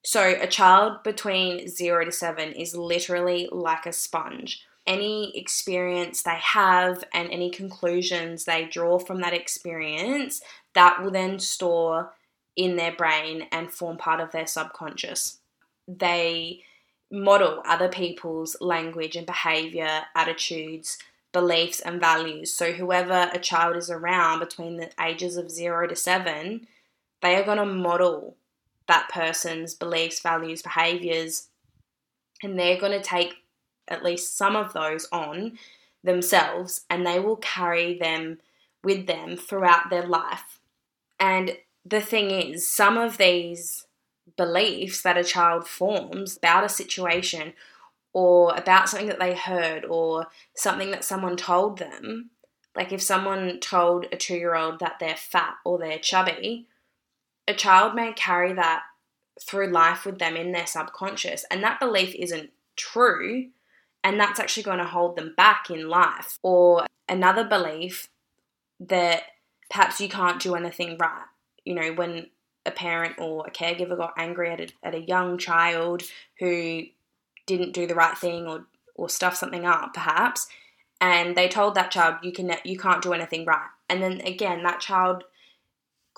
So, 0.02 0.34
a 0.40 0.46
child 0.46 1.02
between 1.02 1.68
zero 1.68 2.06
to 2.06 2.12
seven 2.12 2.52
is 2.52 2.74
literally 2.74 3.50
like 3.52 3.84
a 3.84 3.92
sponge. 3.92 4.64
Any 4.86 5.36
experience 5.36 6.22
they 6.22 6.38
have 6.40 7.04
and 7.12 7.30
any 7.30 7.50
conclusions 7.50 8.44
they 8.44 8.64
draw 8.64 8.98
from 8.98 9.20
that 9.20 9.34
experience, 9.34 10.40
that 10.74 11.02
will 11.02 11.10
then 11.10 11.38
store 11.38 12.14
in 12.56 12.76
their 12.76 12.92
brain 12.92 13.46
and 13.52 13.70
form 13.70 13.98
part 13.98 14.20
of 14.20 14.32
their 14.32 14.46
subconscious. 14.46 15.38
They 15.86 16.62
model 17.10 17.62
other 17.66 17.88
people's 17.88 18.56
language 18.60 19.16
and 19.16 19.26
behavior, 19.26 20.02
attitudes, 20.14 20.96
beliefs, 21.32 21.80
and 21.80 22.00
values. 22.00 22.54
So, 22.54 22.72
whoever 22.72 23.28
a 23.34 23.38
child 23.38 23.76
is 23.76 23.90
around 23.90 24.38
between 24.38 24.78
the 24.78 24.90
ages 24.98 25.36
of 25.36 25.50
zero 25.50 25.86
to 25.86 25.96
seven, 25.96 26.66
they 27.22 27.36
are 27.36 27.44
going 27.44 27.58
to 27.58 27.66
model 27.66 28.36
that 28.88 29.08
person's 29.08 29.74
beliefs, 29.74 30.20
values, 30.20 30.62
behaviors, 30.62 31.48
and 32.42 32.58
they're 32.58 32.80
going 32.80 32.92
to 32.98 33.02
take 33.02 33.34
at 33.88 34.04
least 34.04 34.36
some 34.36 34.56
of 34.56 34.72
those 34.72 35.06
on 35.12 35.58
themselves 36.02 36.82
and 36.88 37.06
they 37.06 37.18
will 37.18 37.36
carry 37.36 37.98
them 37.98 38.38
with 38.82 39.06
them 39.06 39.36
throughout 39.36 39.90
their 39.90 40.06
life. 40.06 40.60
And 41.18 41.56
the 41.84 42.00
thing 42.00 42.30
is, 42.30 42.66
some 42.66 42.96
of 42.96 43.18
these 43.18 43.86
beliefs 44.36 45.02
that 45.02 45.18
a 45.18 45.24
child 45.24 45.66
forms 45.66 46.36
about 46.36 46.64
a 46.64 46.68
situation 46.68 47.52
or 48.12 48.54
about 48.54 48.88
something 48.88 49.08
that 49.08 49.20
they 49.20 49.34
heard 49.34 49.84
or 49.84 50.26
something 50.54 50.90
that 50.90 51.04
someone 51.04 51.36
told 51.36 51.78
them, 51.78 52.30
like 52.74 52.92
if 52.92 53.02
someone 53.02 53.60
told 53.60 54.06
a 54.10 54.16
two 54.16 54.36
year 54.36 54.54
old 54.54 54.80
that 54.80 54.96
they're 54.98 55.16
fat 55.16 55.54
or 55.64 55.78
they're 55.78 55.98
chubby, 55.98 56.66
a 57.48 57.54
child 57.54 57.94
may 57.94 58.12
carry 58.12 58.52
that 58.52 58.82
through 59.40 59.70
life 59.70 60.04
with 60.04 60.18
them 60.18 60.36
in 60.36 60.52
their 60.52 60.66
subconscious, 60.66 61.44
and 61.50 61.62
that 61.62 61.80
belief 61.80 62.14
isn't 62.14 62.50
true, 62.76 63.48
and 64.04 64.18
that's 64.18 64.40
actually 64.40 64.62
going 64.62 64.78
to 64.78 64.84
hold 64.84 65.16
them 65.16 65.34
back 65.36 65.70
in 65.70 65.88
life. 65.88 66.38
Or 66.42 66.86
another 67.08 67.44
belief 67.44 68.08
that 68.80 69.22
perhaps 69.68 70.00
you 70.00 70.08
can't 70.08 70.40
do 70.40 70.54
anything 70.54 70.96
right. 70.98 71.24
You 71.64 71.74
know, 71.74 71.92
when 71.92 72.26
a 72.66 72.70
parent 72.70 73.16
or 73.18 73.46
a 73.46 73.50
caregiver 73.50 73.96
got 73.96 74.14
angry 74.16 74.50
at 74.50 74.60
a, 74.60 74.68
at 74.82 74.94
a 74.94 75.00
young 75.00 75.38
child 75.38 76.02
who 76.38 76.82
didn't 77.46 77.72
do 77.72 77.86
the 77.86 77.94
right 77.94 78.16
thing 78.16 78.46
or 78.46 78.66
or 78.94 79.08
stuff 79.08 79.34
something 79.34 79.64
up 79.64 79.94
perhaps 79.94 80.46
and 81.00 81.34
they 81.36 81.48
told 81.48 81.74
that 81.74 81.90
child 81.90 82.16
you 82.22 82.32
can 82.32 82.54
you 82.64 82.78
can't 82.78 83.02
do 83.02 83.12
anything 83.12 83.44
right 83.44 83.68
and 83.88 84.02
then 84.02 84.20
again 84.20 84.62
that 84.62 84.80
child 84.80 85.24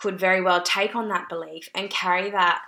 could 0.02 0.18
very 0.18 0.42
well 0.42 0.60
take 0.60 0.96
on 0.96 1.08
that 1.08 1.28
belief 1.28 1.68
and 1.76 1.88
carry 1.88 2.28
that 2.28 2.60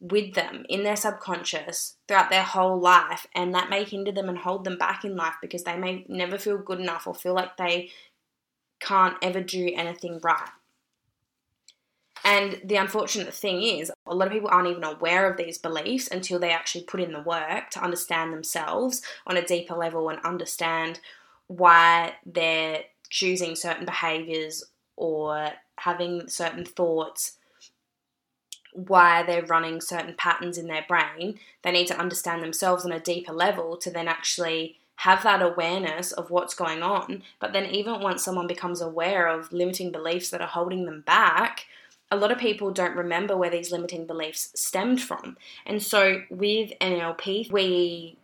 with 0.00 0.34
them 0.34 0.64
in 0.68 0.82
their 0.82 0.96
subconscious 0.96 1.96
throughout 2.08 2.30
their 2.30 2.42
whole 2.42 2.80
life, 2.80 3.26
and 3.32 3.54
that 3.54 3.70
may 3.70 3.84
hinder 3.84 4.10
them 4.10 4.28
and 4.28 4.38
hold 4.38 4.64
them 4.64 4.76
back 4.76 5.04
in 5.04 5.14
life 5.14 5.34
because 5.40 5.62
they 5.62 5.76
may 5.76 6.04
never 6.08 6.36
feel 6.36 6.58
good 6.58 6.80
enough 6.80 7.06
or 7.06 7.14
feel 7.14 7.34
like 7.34 7.56
they 7.56 7.90
can't 8.80 9.16
ever 9.22 9.40
do 9.40 9.70
anything 9.76 10.18
right. 10.22 10.50
And 12.24 12.60
the 12.64 12.76
unfortunate 12.76 13.32
thing 13.32 13.62
is, 13.62 13.92
a 14.06 14.14
lot 14.14 14.26
of 14.26 14.32
people 14.32 14.50
aren't 14.50 14.68
even 14.68 14.84
aware 14.84 15.30
of 15.30 15.36
these 15.36 15.58
beliefs 15.58 16.08
until 16.10 16.38
they 16.38 16.50
actually 16.50 16.84
put 16.84 17.00
in 17.00 17.12
the 17.12 17.20
work 17.20 17.70
to 17.70 17.82
understand 17.82 18.32
themselves 18.32 19.02
on 19.26 19.36
a 19.36 19.46
deeper 19.46 19.74
level 19.74 20.08
and 20.08 20.18
understand 20.24 21.00
why 21.46 22.14
they're 22.26 22.82
choosing 23.10 23.54
certain 23.54 23.84
behaviors 23.84 24.64
or 24.96 25.50
having 25.80 26.28
certain 26.28 26.64
thoughts, 26.64 27.36
why 28.72 29.22
they're 29.22 29.44
running 29.44 29.80
certain 29.80 30.14
patterns 30.16 30.56
in 30.56 30.66
their 30.66 30.84
brain, 30.86 31.38
they 31.62 31.72
need 31.72 31.86
to 31.88 31.98
understand 31.98 32.42
themselves 32.42 32.84
on 32.84 32.92
a 32.92 33.00
deeper 33.00 33.32
level 33.32 33.76
to 33.76 33.90
then 33.90 34.08
actually 34.08 34.78
have 34.96 35.22
that 35.22 35.40
awareness 35.40 36.12
of 36.12 36.30
what's 36.30 36.54
going 36.54 36.82
on. 36.82 37.22
But 37.40 37.52
then, 37.52 37.66
even 37.66 38.00
once 38.00 38.22
someone 38.22 38.46
becomes 38.46 38.82
aware 38.82 39.28
of 39.28 39.52
limiting 39.52 39.90
beliefs 39.90 40.30
that 40.30 40.42
are 40.42 40.46
holding 40.46 40.84
them 40.84 41.00
back, 41.00 41.66
a 42.10 42.16
lot 42.16 42.30
of 42.30 42.38
people 42.38 42.70
don't 42.70 42.96
remember 42.96 43.36
where 43.36 43.50
these 43.50 43.72
limiting 43.72 44.06
beliefs 44.06 44.52
stemmed 44.54 45.00
from. 45.00 45.38
And 45.64 45.82
so, 45.82 46.22
with 46.28 46.72
NLP, 46.80 47.50
we 47.50 48.18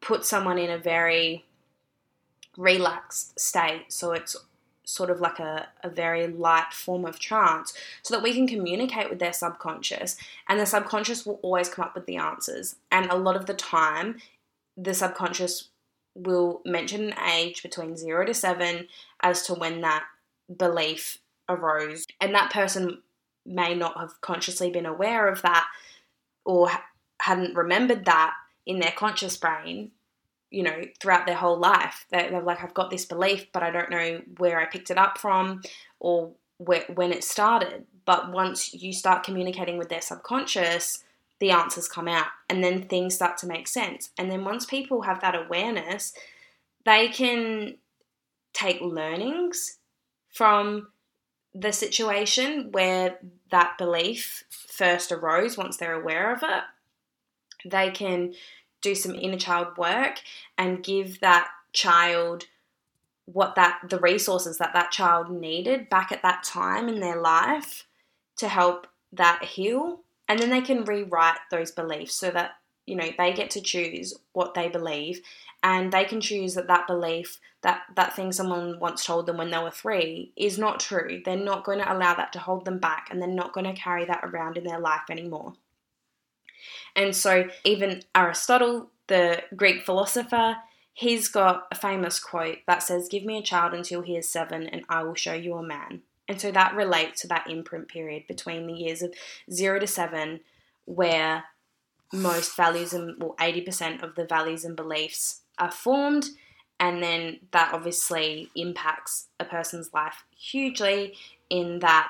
put 0.00 0.24
someone 0.24 0.58
in 0.58 0.70
a 0.70 0.78
very 0.78 1.44
relaxed 2.56 3.40
state. 3.40 3.86
So, 3.88 4.12
it's 4.12 4.36
sort 4.88 5.10
of 5.10 5.20
like 5.20 5.38
a, 5.38 5.68
a 5.82 5.90
very 5.90 6.26
light 6.26 6.72
form 6.72 7.04
of 7.04 7.18
trance 7.18 7.74
so 8.02 8.14
that 8.14 8.22
we 8.22 8.32
can 8.32 8.46
communicate 8.46 9.10
with 9.10 9.18
their 9.18 9.34
subconscious 9.34 10.16
and 10.48 10.58
the 10.58 10.64
subconscious 10.64 11.26
will 11.26 11.38
always 11.42 11.68
come 11.68 11.84
up 11.84 11.94
with 11.94 12.06
the 12.06 12.16
answers. 12.16 12.76
And 12.90 13.10
a 13.10 13.16
lot 13.16 13.36
of 13.36 13.44
the 13.44 13.54
time 13.54 14.16
the 14.76 14.94
subconscious 14.94 15.68
will 16.14 16.62
mention 16.64 17.12
an 17.12 17.28
age 17.30 17.62
between 17.62 17.96
0 17.96 18.26
to 18.26 18.34
7 18.34 18.88
as 19.22 19.42
to 19.42 19.54
when 19.54 19.82
that 19.82 20.04
belief 20.56 21.18
arose. 21.50 22.06
And 22.20 22.34
that 22.34 22.50
person 22.50 23.02
may 23.44 23.74
not 23.74 23.98
have 23.98 24.20
consciously 24.22 24.70
been 24.70 24.86
aware 24.86 25.28
of 25.28 25.42
that 25.42 25.66
or 26.46 26.70
hadn't 27.20 27.54
remembered 27.54 28.06
that 28.06 28.34
in 28.64 28.80
their 28.80 28.92
conscious 28.92 29.36
brain 29.36 29.90
you 30.50 30.62
know, 30.62 30.84
throughout 31.00 31.26
their 31.26 31.36
whole 31.36 31.58
life. 31.58 32.06
They're, 32.10 32.30
they're, 32.30 32.42
like, 32.42 32.62
I've 32.62 32.74
got 32.74 32.90
this 32.90 33.04
belief, 33.04 33.46
but 33.52 33.62
I 33.62 33.70
don't 33.70 33.90
know 33.90 34.22
where 34.38 34.60
I 34.60 34.66
picked 34.66 34.90
it 34.90 34.98
up 34.98 35.18
from 35.18 35.62
or 36.00 36.32
where, 36.58 36.84
when 36.94 37.12
it 37.12 37.24
started. 37.24 37.86
But 38.04 38.32
once 38.32 38.72
you 38.72 38.92
start 38.92 39.24
communicating 39.24 39.78
with 39.78 39.88
their 39.88 40.00
subconscious, 40.00 41.04
the 41.40 41.50
answers 41.50 41.88
come 41.88 42.08
out 42.08 42.26
and 42.48 42.64
then 42.64 42.82
things 42.82 43.14
start 43.14 43.36
to 43.38 43.46
make 43.46 43.68
sense. 43.68 44.10
And 44.18 44.30
then 44.30 44.44
once 44.44 44.64
people 44.64 45.02
have 45.02 45.20
that 45.20 45.34
awareness, 45.34 46.14
they 46.84 47.08
can 47.08 47.76
take 48.54 48.80
learnings 48.80 49.78
from 50.32 50.88
the 51.54 51.72
situation 51.72 52.72
where 52.72 53.18
that 53.50 53.76
belief 53.78 54.44
first 54.50 55.12
arose 55.12 55.56
once 55.56 55.76
they're 55.76 56.00
aware 56.00 56.32
of 56.32 56.42
it 56.42 56.62
they 57.64 57.90
can 57.90 58.34
do 58.80 58.94
some 58.94 59.14
inner 59.14 59.38
child 59.38 59.76
work 59.76 60.20
and 60.56 60.82
give 60.82 61.20
that 61.20 61.48
child 61.72 62.46
what 63.26 63.54
that 63.56 63.80
the 63.88 63.98
resources 63.98 64.58
that 64.58 64.72
that 64.72 64.90
child 64.90 65.30
needed 65.30 65.90
back 65.90 66.10
at 66.10 66.22
that 66.22 66.42
time 66.42 66.88
in 66.88 67.00
their 67.00 67.20
life 67.20 67.86
to 68.36 68.48
help 68.48 68.86
that 69.12 69.44
heal. 69.44 70.00
And 70.28 70.38
then 70.38 70.50
they 70.50 70.60
can 70.60 70.84
rewrite 70.84 71.38
those 71.50 71.70
beliefs 71.70 72.14
so 72.14 72.30
that 72.30 72.52
you 72.86 72.96
know 72.96 73.10
they 73.18 73.32
get 73.32 73.50
to 73.50 73.60
choose 73.60 74.14
what 74.32 74.54
they 74.54 74.68
believe 74.68 75.20
and 75.62 75.92
they 75.92 76.04
can 76.04 76.20
choose 76.20 76.54
that 76.54 76.68
that 76.68 76.86
belief 76.86 77.38
that 77.62 77.82
that 77.96 78.14
thing 78.14 78.32
someone 78.32 78.78
once 78.78 79.04
told 79.04 79.26
them 79.26 79.36
when 79.36 79.50
they 79.50 79.58
were 79.58 79.70
3 79.70 80.32
is 80.36 80.58
not 80.58 80.80
true. 80.80 81.20
They're 81.24 81.36
not 81.36 81.64
going 81.64 81.78
to 81.78 81.92
allow 81.92 82.14
that 82.14 82.32
to 82.34 82.38
hold 82.38 82.64
them 82.64 82.78
back 82.78 83.08
and 83.10 83.20
they're 83.20 83.28
not 83.28 83.52
going 83.52 83.66
to 83.66 83.80
carry 83.80 84.04
that 84.06 84.24
around 84.24 84.56
in 84.56 84.64
their 84.64 84.78
life 84.78 85.10
anymore 85.10 85.54
and 86.96 87.14
so 87.14 87.48
even 87.64 88.02
Aristotle 88.14 88.90
the 89.06 89.42
Greek 89.56 89.82
philosopher 89.82 90.56
he's 90.98 91.28
got 91.28 91.68
a 91.70 91.76
famous 91.76 92.18
quote 92.18 92.58
that 92.66 92.82
says 92.82 93.08
give 93.08 93.24
me 93.24 93.38
a 93.38 93.42
child 93.42 93.72
until 93.72 94.02
he 94.02 94.16
is 94.16 94.28
7 94.28 94.66
and 94.66 94.82
I 94.88 95.04
will 95.04 95.14
show 95.14 95.32
you 95.32 95.54
a 95.54 95.62
man. 95.62 96.02
And 96.26 96.40
so 96.40 96.50
that 96.50 96.74
relates 96.74 97.22
to 97.22 97.28
that 97.28 97.48
imprint 97.48 97.86
period 97.86 98.24
between 98.26 98.66
the 98.66 98.72
years 98.72 99.00
of 99.00 99.14
0 99.48 99.78
to 99.78 99.86
7 99.86 100.40
where 100.86 101.44
most 102.12 102.56
values 102.56 102.92
and 102.92 103.14
well 103.22 103.36
80% 103.38 104.02
of 104.02 104.16
the 104.16 104.24
values 104.24 104.64
and 104.64 104.74
beliefs 104.74 105.42
are 105.56 105.70
formed. 105.70 106.30
And 106.80 107.00
then 107.00 107.40
that 107.52 107.72
obviously 107.72 108.50
impacts 108.56 109.28
a 109.38 109.44
person's 109.44 109.94
life 109.94 110.24
hugely 110.36 111.14
in 111.48 111.78
that 111.78 112.08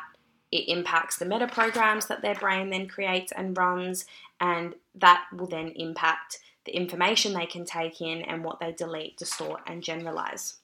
it 0.50 0.68
impacts 0.68 1.18
the 1.18 1.26
meta 1.26 1.46
programs 1.46 2.06
that 2.06 2.22
their 2.22 2.34
brain 2.34 2.70
then 2.70 2.88
creates 2.88 3.32
and 3.32 3.56
runs 3.56 4.06
and 4.40 4.74
that 4.94 5.24
will 5.32 5.46
then 5.46 5.72
impact 5.76 6.38
the 6.64 6.76
information 6.76 7.32
they 7.32 7.46
can 7.46 7.64
take 7.64 8.00
in 8.00 8.22
and 8.22 8.44
what 8.44 8.60
they 8.60 8.72
delete 8.72 9.16
distort 9.16 9.60
and 9.66 9.82
generalize 9.82 10.58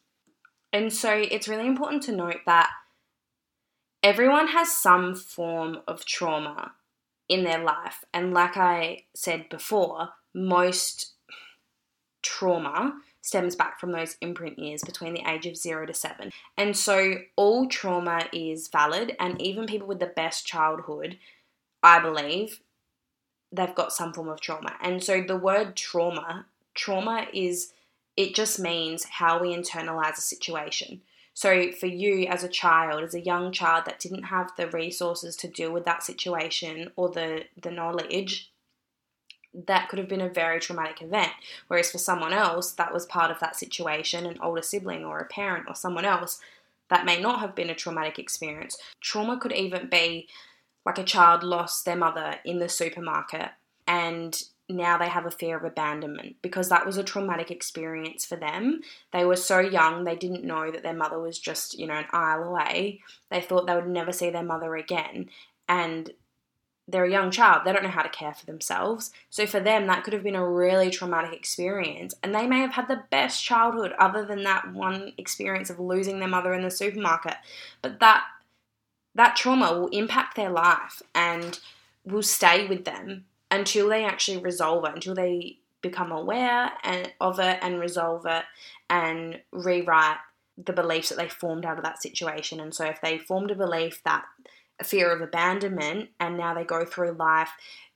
and 0.75 0.93
so 0.93 1.13
it's 1.13 1.47
really 1.47 1.69
important 1.69 2.03
to 2.03 2.13
note 2.13 2.41
that 2.47 2.69
everyone 4.03 4.49
has 4.49 4.73
some 4.73 5.15
form 5.15 5.79
of 5.87 6.05
trauma 6.05 6.73
in 7.29 7.45
their 7.45 7.63
life. 7.63 8.05
And 8.13 8.35
like 8.35 8.57
I 8.57 9.05
said 9.15 9.49
before, 9.49 10.09
most 10.35 11.13
trauma 12.23 12.95
stems 13.21 13.55
back 13.55 13.79
from 13.79 13.93
those 13.93 14.17
imprint 14.21 14.59
years 14.59 14.83
between 14.83 15.15
the 15.15 15.23
age 15.31 15.47
of 15.47 15.57
0 15.57 15.87
to 15.87 15.95
7. 15.95 16.33
And 16.57 16.77
so 16.77 17.19
all 17.37 17.69
trauma 17.69 18.29
is 18.33 18.67
valid 18.67 19.15
and 19.21 19.41
even 19.41 19.67
people 19.67 19.87
with 19.87 20.01
the 20.01 20.07
best 20.07 20.45
childhood, 20.45 21.19
I 21.85 22.01
believe, 22.01 22.61
they've 23.55 23.75
got 23.75 23.93
some 23.93 24.13
form 24.13 24.29
of 24.29 24.41
trauma. 24.41 24.75
And 24.83 25.03
so 25.03 25.23
the 25.23 25.37
word 25.37 25.77
trauma, 25.77 26.47
trauma 26.75 27.27
is 27.33 27.73
it 28.17 28.35
just 28.35 28.59
means 28.59 29.05
how 29.05 29.41
we 29.41 29.55
internalize 29.55 30.19
a 30.19 30.23
situation. 30.23 31.01
So, 31.37 31.73
for 31.73 31.87
you 31.87 32.27
as 32.29 32.45
a 32.45 32.49
child, 32.49 33.03
as 33.03 33.15
a 33.15 33.21
young 33.21 33.51
child 33.51 33.87
that 33.87 33.99
didn't 33.99 34.25
have 34.25 34.53
the 34.57 34.69
resources 34.69 35.35
to 35.37 35.49
deal 35.49 35.73
with 35.73 35.85
that 35.85 36.05
situation 36.05 36.93
or 36.95 37.09
the, 37.09 37.47
the 37.61 37.73
knowledge, 37.73 38.53
that 39.53 39.89
could 39.89 39.99
have 39.99 40.09
been 40.09 40.21
a 40.21 40.29
very 40.29 40.61
traumatic 40.61 41.03
event. 41.03 41.33
Whereas 41.67 41.91
for 41.91 41.99
someone 41.99 42.33
else, 42.33 42.71
that 42.73 42.93
was 42.93 43.07
part 43.07 43.33
of 43.33 43.41
that 43.41 43.57
situation, 43.57 44.27
an 44.27 44.39
older 44.41 44.63
sibling 44.63 45.05
or 45.05 45.19
a 45.19 45.27
parent 45.27 45.67
or 45.67 45.75
someone 45.75 46.05
else, 46.05 46.39
that 46.89 47.05
may 47.05 47.21
not 47.21 47.41
have 47.41 47.57
been 47.57 47.71
a 47.71 47.75
traumatic 47.75 48.21
experience. 48.21 48.77
Trauma 49.01 49.37
could 49.37 49.53
even 49.53 49.89
be 49.89 50.29
like 50.85 50.99
a 50.99 51.05
child 51.05 51.43
lost 51.43 51.85
their 51.85 51.97
mother 51.97 52.37
in 52.45 52.59
the 52.59 52.69
supermarket 52.69 53.51
and 53.87 54.43
now 54.69 54.97
they 54.97 55.09
have 55.09 55.27
a 55.27 55.31
fear 55.31 55.57
of 55.57 55.65
abandonment 55.65 56.37
because 56.41 56.69
that 56.69 56.87
was 56.87 56.97
a 56.97 57.05
traumatic 57.05 57.51
experience 57.51 58.25
for 58.25 58.37
them. 58.37 58.81
They 59.13 59.25
were 59.25 59.37
so 59.37 59.61
young, 59.61 60.05
they 60.05 60.17
didn't 60.17 60.45
know 60.45 60.71
that 60.71 60.83
their 60.83 60.95
mother 60.95 61.21
was 61.21 61.39
just, 61.39 61.79
you 61.79 61.87
know, 61.87 61.95
an 61.95 62.07
aisle 62.13 62.45
away. 62.45 63.01
They 63.31 63.43
thought 63.43 63.67
they 63.67 63.75
would 63.75 63.89
never 63.89 64.13
see 64.13 64.31
their 64.31 64.43
mother 64.43 64.75
again. 64.75 65.29
And 65.69 66.11
they're 66.87 67.05
a 67.05 67.11
young 67.11 67.31
child, 67.31 67.63
they 67.65 67.73
don't 67.73 67.83
know 67.83 67.89
how 67.89 68.03
to 68.03 68.09
care 68.09 68.35
for 68.35 68.45
themselves. 68.45 69.11
So 69.31 69.47
for 69.47 69.61
them, 69.61 69.87
that 69.87 70.05
could 70.05 70.13
have 70.13 70.23
been 70.23 70.35
a 70.35 70.47
really 70.47 70.91
traumatic 70.91 71.33
experience. 71.33 72.15
And 72.23 72.35
they 72.35 72.47
may 72.47 72.61
have 72.61 72.73
had 72.73 72.89
the 72.89 73.05
best 73.11 73.43
childhood 73.43 73.93
other 73.99 74.25
than 74.25 74.45
that 74.45 74.73
one 74.73 75.13
experience 75.17 75.71
of 75.71 75.81
losing 75.81 76.19
their 76.19 76.29
mother 76.29 76.53
in 76.53 76.63
the 76.63 76.71
supermarket. 76.71 77.37
But 77.81 78.01
that 78.01 78.25
that 79.15 79.37
trauma 79.37 79.73
will 79.73 79.89
impact 79.89 80.37
their 80.37 80.51
life 80.51 81.03
and 81.15 81.61
will 82.05 82.23
stay 82.23 82.67
with 82.67 82.85
them 82.85 83.25
until 83.51 83.89
they 83.89 84.05
actually 84.05 84.39
resolve 84.39 84.85
it, 84.85 84.95
until 84.95 85.15
they 85.15 85.59
become 85.81 86.11
aware 86.11 86.73
and, 86.83 87.13
of 87.21 87.39
it 87.39 87.59
and 87.63 87.79
resolve 87.79 88.27
it 88.27 88.45
and 88.91 89.41
rewrite 89.53 90.17
the 90.57 90.73
beliefs 90.73 91.09
that 91.09 91.19
they 91.19 91.29
formed 91.29 91.65
out 91.65 91.79
of 91.79 91.85
that 91.85 92.03
situation. 92.03 92.61
And 92.61 92.75
so 92.75 92.85
if 92.87 93.01
they 93.01 93.19
formed 93.19 93.51
a 93.51 93.57
belief 93.57 94.03
that 94.05 94.25
a 94.81 94.85
fear 94.85 95.13
of 95.13 95.21
abandonment 95.21 96.11
and 96.19 96.37
now 96.37 96.55
they 96.55 96.65
go 96.65 96.85
through 96.85 97.13
life 97.13 97.51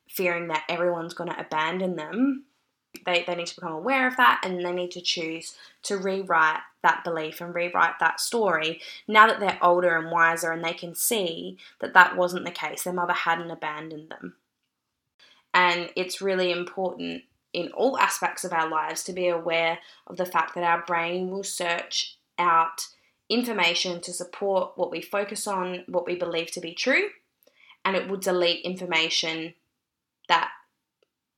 fearing 0.09 0.49
that 0.49 0.65
everyone's 0.69 1.15
going 1.15 1.31
to 1.31 1.41
abandon 1.41 1.97
them, 1.97 2.45
they, 3.05 3.25
they 3.27 3.35
need 3.35 3.47
to 3.47 3.55
become 3.55 3.73
aware 3.73 4.07
of 4.07 4.17
that 4.17 4.41
and 4.43 4.65
they 4.65 4.73
need 4.73 4.91
to 4.93 5.01
choose 5.01 5.55
to 5.83 5.97
rewrite 5.97 6.61
that 6.83 7.03
belief 7.05 7.41
and 7.41 7.55
rewrite 7.55 7.99
that 8.01 8.21
story 8.21 8.81
now 9.07 9.27
that 9.27 9.41
they're 9.41 9.59
older 9.63 9.97
and 9.97 10.11
wiser 10.11 10.53
and 10.53 10.65
they 10.65 10.73
can 10.73 10.95
see 10.95 11.59
that 11.81 11.95
that 11.95 12.17
wasn't 12.17 12.45
the 12.45 12.51
case. 12.51 12.85
Their 12.85 12.93
mother 12.93 13.13
hadn't 13.13 13.51
abandoned 13.51 14.11
them. 14.11 14.35
And 15.55 15.91
it's 15.97 16.23
really 16.23 16.53
important 16.53 17.23
in 17.53 17.69
all 17.69 17.99
aspects 17.99 18.45
of 18.45 18.53
our 18.53 18.69
lives 18.69 19.03
to 19.05 19.13
be 19.13 19.29
aware 19.29 19.79
of 20.07 20.17
the 20.17 20.27
fact 20.27 20.55
that 20.55 20.65
our 20.65 20.85
brain 20.85 21.31
will 21.31 21.43
search 21.43 22.19
out 22.39 22.87
information 23.29 24.01
to 24.01 24.13
support 24.13 24.73
what 24.77 24.91
we 24.91 25.01
focus 25.01 25.47
on, 25.47 25.85
what 25.87 26.07
we 26.07 26.15
believe 26.15 26.51
to 26.53 26.61
be 26.61 26.75
true, 26.75 27.09
and 27.85 27.97
it 27.97 28.09
will 28.09 28.19
delete 28.19 28.65
information 28.65 29.55
that 30.29 30.51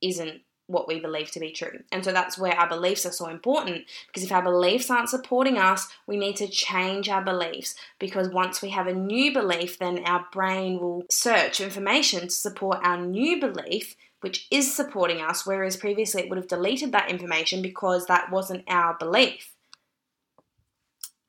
isn't 0.02 0.42
what 0.70 0.86
we 0.86 1.00
believe 1.00 1.30
to 1.32 1.40
be 1.40 1.50
true. 1.50 1.80
And 1.90 2.04
so 2.04 2.12
that's 2.12 2.38
where 2.38 2.54
our 2.54 2.68
beliefs 2.68 3.04
are 3.04 3.12
so 3.12 3.28
important 3.28 3.86
because 4.06 4.22
if 4.22 4.30
our 4.30 4.42
beliefs 4.42 4.88
aren't 4.90 5.08
supporting 5.08 5.58
us, 5.58 5.88
we 6.06 6.16
need 6.16 6.36
to 6.36 6.46
change 6.46 7.08
our 7.08 7.22
beliefs 7.22 7.74
because 7.98 8.28
once 8.28 8.62
we 8.62 8.70
have 8.70 8.86
a 8.86 8.94
new 8.94 9.32
belief, 9.32 9.78
then 9.78 10.04
our 10.04 10.26
brain 10.32 10.78
will 10.78 11.04
search 11.10 11.60
information 11.60 12.22
to 12.22 12.30
support 12.30 12.78
our 12.84 13.04
new 13.04 13.40
belief, 13.40 13.96
which 14.20 14.46
is 14.50 14.72
supporting 14.72 15.20
us, 15.20 15.44
whereas 15.44 15.76
previously 15.76 16.22
it 16.22 16.30
would 16.30 16.38
have 16.38 16.48
deleted 16.48 16.92
that 16.92 17.10
information 17.10 17.62
because 17.62 18.06
that 18.06 18.30
wasn't 18.30 18.64
our 18.68 18.96
belief. 18.96 19.54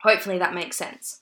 Hopefully 0.02 0.38
that 0.38 0.54
makes 0.54 0.76
sense. 0.76 1.20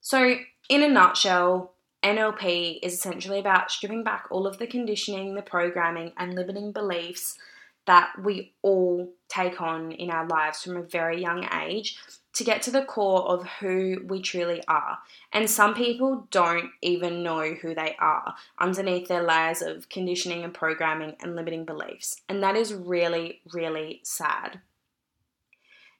So, 0.00 0.36
in 0.68 0.82
a 0.82 0.88
nutshell, 0.88 1.73
NLP 2.04 2.80
is 2.82 2.92
essentially 2.92 3.38
about 3.38 3.70
stripping 3.70 4.04
back 4.04 4.26
all 4.30 4.46
of 4.46 4.58
the 4.58 4.66
conditioning, 4.66 5.34
the 5.34 5.42
programming, 5.42 6.12
and 6.18 6.34
limiting 6.34 6.70
beliefs 6.70 7.38
that 7.86 8.10
we 8.22 8.52
all 8.62 9.10
take 9.28 9.60
on 9.60 9.92
in 9.92 10.10
our 10.10 10.26
lives 10.26 10.62
from 10.62 10.76
a 10.76 10.82
very 10.82 11.20
young 11.20 11.48
age 11.62 11.98
to 12.34 12.44
get 12.44 12.62
to 12.62 12.70
the 12.70 12.84
core 12.84 13.22
of 13.28 13.46
who 13.60 14.02
we 14.06 14.20
truly 14.20 14.62
are. 14.66 14.98
And 15.32 15.48
some 15.48 15.74
people 15.74 16.26
don't 16.30 16.70
even 16.82 17.22
know 17.22 17.54
who 17.54 17.74
they 17.74 17.96
are 17.98 18.34
underneath 18.58 19.08
their 19.08 19.22
layers 19.22 19.62
of 19.62 19.88
conditioning 19.88 20.44
and 20.44 20.52
programming 20.52 21.16
and 21.22 21.36
limiting 21.36 21.64
beliefs. 21.64 22.20
And 22.28 22.42
that 22.42 22.56
is 22.56 22.74
really, 22.74 23.40
really 23.52 24.00
sad. 24.02 24.60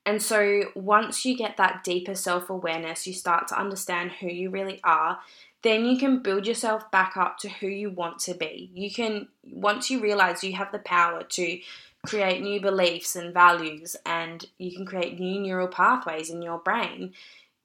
And 0.06 0.20
so, 0.20 0.64
once 0.74 1.24
you 1.24 1.36
get 1.36 1.56
that 1.56 1.82
deeper 1.82 2.14
self 2.14 2.50
awareness, 2.50 3.06
you 3.06 3.14
start 3.14 3.48
to 3.48 3.58
understand 3.58 4.12
who 4.12 4.26
you 4.28 4.50
really 4.50 4.80
are, 4.84 5.20
then 5.62 5.86
you 5.86 5.96
can 5.96 6.22
build 6.22 6.46
yourself 6.46 6.90
back 6.90 7.16
up 7.16 7.38
to 7.38 7.48
who 7.48 7.66
you 7.66 7.90
want 7.90 8.18
to 8.20 8.34
be. 8.34 8.70
You 8.74 8.90
can, 8.90 9.28
once 9.50 9.90
you 9.90 10.00
realize 10.00 10.44
you 10.44 10.52
have 10.52 10.72
the 10.72 10.78
power 10.78 11.22
to 11.22 11.58
create 12.04 12.42
new 12.42 12.60
beliefs 12.60 13.16
and 13.16 13.32
values 13.32 13.96
and 14.04 14.44
you 14.58 14.76
can 14.76 14.84
create 14.84 15.18
new 15.18 15.40
neural 15.40 15.68
pathways 15.68 16.28
in 16.28 16.42
your 16.42 16.58
brain, 16.58 17.14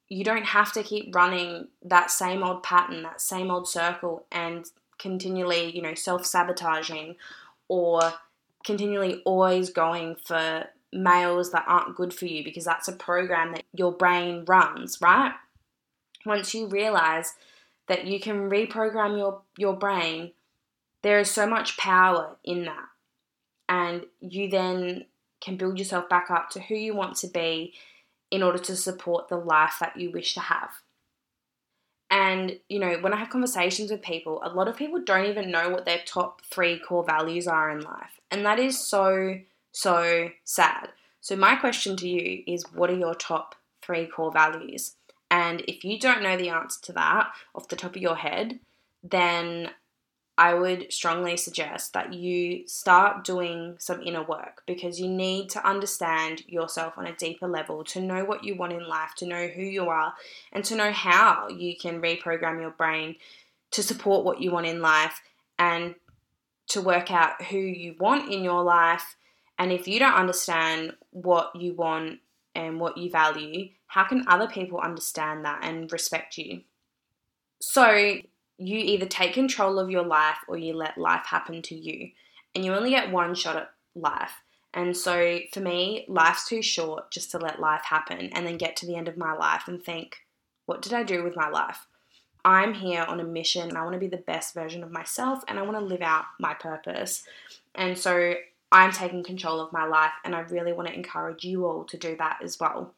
you 0.08 0.23
don't 0.23 0.45
have 0.45 0.71
to 0.73 0.82
keep 0.82 1.13
running 1.13 1.67
that 1.84 2.10
same 2.10 2.41
old 2.41 2.63
pattern, 2.63 3.04
that 3.04 3.19
same 3.19 3.52
old 3.52 3.67
circle, 3.67 4.25
and 4.32 4.71
continually, 4.97 5.69
you 5.75 5.82
know, 5.82 5.93
self 5.93 6.25
sabotaging 6.25 7.15
or 7.67 8.13
continually 8.63 9.21
always 9.25 9.69
going 9.69 10.15
for 10.15 10.65
males 10.91 11.52
that 11.52 11.65
aren't 11.67 11.95
good 11.95 12.13
for 12.13 12.25
you 12.25 12.43
because 12.43 12.65
that's 12.65 12.88
a 12.88 12.93
program 12.93 13.54
that 13.54 13.63
your 13.73 13.91
brain 13.91 14.43
runs, 14.47 14.99
right? 15.02 15.34
Once 16.25 16.54
you 16.54 16.67
realize 16.67 17.34
that 17.88 18.06
you 18.06 18.19
can 18.19 18.49
reprogram 18.49 19.17
your, 19.17 19.41
your 19.58 19.73
brain, 19.73 20.32
there 21.02 21.19
is 21.19 21.32
so 21.32 21.47
much 21.47 21.78
power 21.78 22.38
in 22.43 22.65
that. 22.65 22.86
And 23.67 24.06
you 24.19 24.49
then 24.49 25.06
can 25.41 25.58
build 25.58 25.80
yourself 25.80 26.10
back 26.10 26.30
up 26.30 26.49
to 26.52 26.60
who 26.60 26.75
you 26.75 26.95
want 26.95 27.15
to 27.17 27.28
be 27.28 27.73
in 28.32 28.43
order 28.43 28.60
to 28.60 28.75
support 28.75 29.28
the 29.28 29.38
life 29.38 29.75
that 29.80 29.97
you 29.97 30.12
wish 30.12 30.34
to 30.34 30.39
have. 30.39 30.69
And, 32.12 32.60
you 32.67 32.80
know, 32.80 32.97
when 33.02 33.13
I 33.13 33.17
have 33.17 33.30
conversations 33.30 33.91
with 33.91 34.02
people, 34.02 34.41
a 34.43 34.49
lot 34.49 34.67
of 34.67 34.75
people 34.75 35.02
don't 35.04 35.28
even 35.28 35.52
know 35.52 35.69
what 35.69 35.86
their 35.86 36.02
top 36.06 36.41
three 36.43 36.80
core 36.80 37.04
values 37.04 37.47
are 37.47 37.69
in 37.69 37.82
life. 37.82 38.19
And 38.32 38.45
that 38.45 38.58
is 38.58 38.80
so, 38.80 39.39
so 39.71 40.29
sad. 40.43 40.89
So, 41.21 41.36
my 41.36 41.55
question 41.55 41.95
to 41.97 42.08
you 42.08 42.43
is 42.47 42.71
what 42.73 42.89
are 42.89 42.97
your 42.97 43.15
top 43.15 43.55
three 43.82 44.08
core 44.08 44.32
values? 44.32 44.95
And 45.32 45.62
if 45.67 45.84
you 45.84 45.99
don't 45.99 46.23
know 46.23 46.38
the 46.38 46.49
answer 46.49 46.82
to 46.84 46.93
that 46.93 47.32
off 47.53 47.67
the 47.67 47.75
top 47.75 47.95
of 47.95 48.01
your 48.01 48.15
head, 48.15 48.60
then 49.03 49.69
I 50.39 50.53
would 50.53 50.91
strongly 50.91 51.36
suggest 51.36 51.91
that 51.91 52.13
you 52.13 52.65
start 52.65 53.25
doing 53.25 53.75
some 53.77 54.01
inner 54.01 54.23
work 54.23 54.63
because 54.65 54.99
you 54.99 55.10
need 55.10 55.49
to 55.49 55.67
understand 55.67 56.43
yourself 56.47 56.97
on 56.97 57.05
a 57.05 57.15
deeper 57.15 57.45
level 57.45 57.84
to 57.84 57.99
know 57.99 58.23
what 58.23 58.45
you 58.45 58.55
want 58.55 58.71
in 58.71 58.88
life, 58.88 59.13
to 59.17 59.25
know 59.25 59.47
who 59.47 59.62
you 59.62 59.89
are, 59.89 60.13
and 60.53 60.63
to 60.63 60.75
know 60.75 60.93
how 60.93 61.49
you 61.49 61.75
can 61.75 62.01
reprogram 62.01 62.62
your 62.62 62.71
brain 62.71 63.17
to 63.71 63.84
support 63.84 64.23
what 64.23 64.39
you 64.39 64.49
want 64.51 64.65
in 64.65 64.82
life 64.82 65.21
and 65.58 65.95
to 66.69 66.82
work 66.82 67.12
out 67.12 67.41
who 67.43 67.58
you 67.58 67.95
want 67.99 68.32
in 68.32 68.41
your 68.41 68.63
life. 68.63 69.17
And 69.60 69.72
if 69.72 69.88
you 69.88 70.00
don't 70.00 70.13
understand 70.13 70.93
what 71.12 71.56
you 71.56 71.74
want 71.74 72.19
and 72.56 72.80
what 72.80 72.98
you 72.98 73.12
value, 73.12 73.69
how 73.88 74.06
can 74.06 74.26
other 74.28 74.48
people 74.48 74.80
understand 74.80 75.45
that 75.45 75.60
and 75.63 75.91
respect 75.91 76.38
you? 76.38 76.62
So, 77.62 78.19
you 78.60 78.78
either 78.78 79.06
take 79.06 79.34
control 79.34 79.80
of 79.80 79.89
your 79.89 80.04
life 80.04 80.38
or 80.48 80.58
you 80.58 80.74
let 80.74 80.98
life 80.98 81.26
happen 81.26 81.62
to 81.63 81.76
you. 81.76 82.12
And 82.54 82.65
you 82.65 82.74
only 82.74 82.89
get 82.89 83.12
one 83.12 83.34
shot 83.34 83.56
at 83.56 83.72
life. 83.95 84.34
And 84.74 84.95
so 84.95 85.39
for 85.54 85.62
me, 85.62 86.06
life's 86.08 86.48
too 86.48 86.62
short 86.62 87.10
just 87.10 87.32
to 87.32 87.38
let 87.38 87.60
life 87.60 87.84
happen 87.84 88.30
and 88.34 88.45
then 88.45 88.58
get 88.58 88.76
to 88.78 88.86
the 88.86 88.95
end 88.95 89.08
of 89.08 89.17
my 89.17 89.34
life 89.34 89.67
and 89.67 89.82
think, 89.82 90.17
what 90.65 90.82
did 90.82 90.93
I 90.93 91.04
do 91.04 91.24
with 91.24 91.36
my 91.36 91.50
life? 91.50 91.88
I'm 92.45 92.74
here 92.74 93.04
on 93.04 93.19
a 93.19 93.24
mission 93.24 93.67
and 93.67 93.78
I 93.78 93.84
want 93.84 93.93
to 93.93 94.00
be 94.00 94.08
the 94.08 94.17
best 94.17 94.54
version 94.54 94.84
of 94.84 94.91
myself 94.91 95.43
and 95.48 95.58
I 95.58 95.63
want 95.63 95.78
to 95.78 95.84
live 95.84 96.02
out 96.02 96.26
my 96.39 96.54
purpose. 96.54 97.24
And 97.76 97.98
so 97.98 98.36
I'm 98.71 98.91
taking 98.91 99.23
control 99.23 99.60
of 99.60 99.73
my 99.73 99.86
life 99.86 100.12
and 100.23 100.36
I 100.36 100.41
really 100.41 100.73
want 100.73 100.88
to 100.88 100.93
encourage 100.93 101.43
you 101.43 101.65
all 101.65 101.86
to 101.86 101.97
do 101.97 102.15
that 102.17 102.38
as 102.43 102.60
well. 102.60 102.93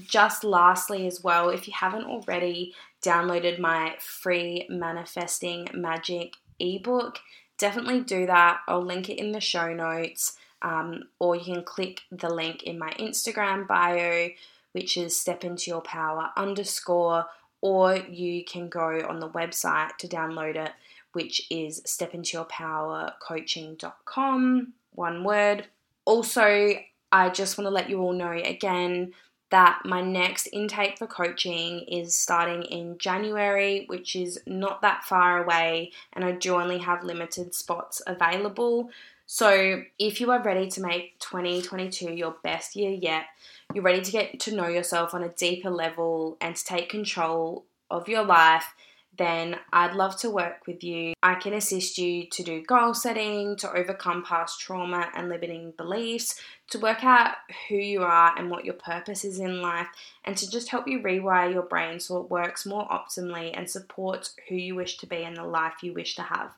Just 0.00 0.42
lastly, 0.42 1.06
as 1.06 1.22
well, 1.22 1.50
if 1.50 1.66
you 1.66 1.74
haven't 1.78 2.06
already 2.06 2.74
downloaded 3.02 3.58
my 3.58 3.94
free 3.98 4.66
Manifesting 4.70 5.68
Magic 5.74 6.36
ebook, 6.58 7.18
definitely 7.58 8.00
do 8.00 8.24
that. 8.26 8.60
I'll 8.66 8.82
link 8.82 9.10
it 9.10 9.18
in 9.18 9.32
the 9.32 9.40
show 9.40 9.74
notes, 9.74 10.38
um, 10.62 11.02
or 11.18 11.36
you 11.36 11.44
can 11.44 11.62
click 11.62 12.00
the 12.10 12.32
link 12.32 12.62
in 12.62 12.78
my 12.78 12.92
Instagram 12.92 13.66
bio, 13.66 14.30
which 14.72 14.96
is 14.96 15.14
step 15.18 15.44
into 15.44 15.70
your 15.70 15.82
power 15.82 16.30
underscore, 16.38 17.26
or 17.60 17.96
you 17.96 18.42
can 18.44 18.70
go 18.70 19.04
on 19.08 19.20
the 19.20 19.28
website 19.28 19.98
to 19.98 20.08
download 20.08 20.56
it, 20.56 20.72
which 21.12 21.46
is 21.50 21.82
stepintoyourpowercoaching.com, 21.82 24.72
one 24.94 25.24
word. 25.24 25.66
Also, 26.04 26.74
I 27.10 27.28
just 27.30 27.58
want 27.58 27.66
to 27.66 27.70
let 27.70 27.90
you 27.90 28.00
all 28.00 28.12
know 28.12 28.32
again 28.32 29.12
that 29.50 29.82
my 29.84 30.00
next 30.00 30.48
intake 30.50 30.98
for 30.98 31.06
coaching 31.06 31.80
is 31.80 32.14
starting 32.14 32.62
in 32.62 32.96
January, 32.96 33.84
which 33.86 34.16
is 34.16 34.40
not 34.46 34.80
that 34.80 35.04
far 35.04 35.42
away, 35.44 35.92
and 36.14 36.24
I 36.24 36.32
do 36.32 36.54
only 36.54 36.78
have 36.78 37.04
limited 37.04 37.54
spots 37.54 38.00
available. 38.06 38.88
So, 39.26 39.82
if 39.98 40.20
you 40.20 40.30
are 40.30 40.42
ready 40.42 40.68
to 40.70 40.80
make 40.80 41.18
2022 41.20 42.12
your 42.12 42.36
best 42.42 42.74
year 42.74 42.90
yet, 42.90 43.26
you're 43.74 43.84
ready 43.84 44.00
to 44.00 44.10
get 44.10 44.40
to 44.40 44.54
know 44.54 44.68
yourself 44.68 45.14
on 45.14 45.22
a 45.22 45.28
deeper 45.28 45.70
level 45.70 46.38
and 46.40 46.56
to 46.56 46.64
take 46.64 46.88
control 46.88 47.64
of 47.90 48.08
your 48.08 48.24
life 48.24 48.74
then 49.16 49.56
I'd 49.72 49.94
love 49.94 50.16
to 50.20 50.30
work 50.30 50.66
with 50.66 50.82
you. 50.82 51.12
I 51.22 51.34
can 51.34 51.52
assist 51.52 51.98
you 51.98 52.26
to 52.30 52.42
do 52.42 52.62
goal 52.62 52.94
setting, 52.94 53.56
to 53.56 53.70
overcome 53.70 54.24
past 54.24 54.58
trauma 54.58 55.10
and 55.14 55.28
limiting 55.28 55.74
beliefs, 55.76 56.40
to 56.70 56.78
work 56.78 57.04
out 57.04 57.34
who 57.68 57.76
you 57.76 58.02
are 58.02 58.32
and 58.38 58.50
what 58.50 58.64
your 58.64 58.74
purpose 58.74 59.24
is 59.24 59.38
in 59.38 59.60
life, 59.60 59.88
and 60.24 60.36
to 60.38 60.50
just 60.50 60.70
help 60.70 60.88
you 60.88 61.00
rewire 61.00 61.52
your 61.52 61.62
brain 61.62 62.00
so 62.00 62.18
it 62.18 62.30
works 62.30 62.64
more 62.64 62.88
optimally 62.88 63.50
and 63.54 63.68
supports 63.68 64.34
who 64.48 64.54
you 64.54 64.74
wish 64.74 64.96
to 64.98 65.06
be 65.06 65.22
and 65.22 65.36
the 65.36 65.44
life 65.44 65.82
you 65.82 65.92
wish 65.92 66.14
to 66.14 66.22
have. 66.22 66.54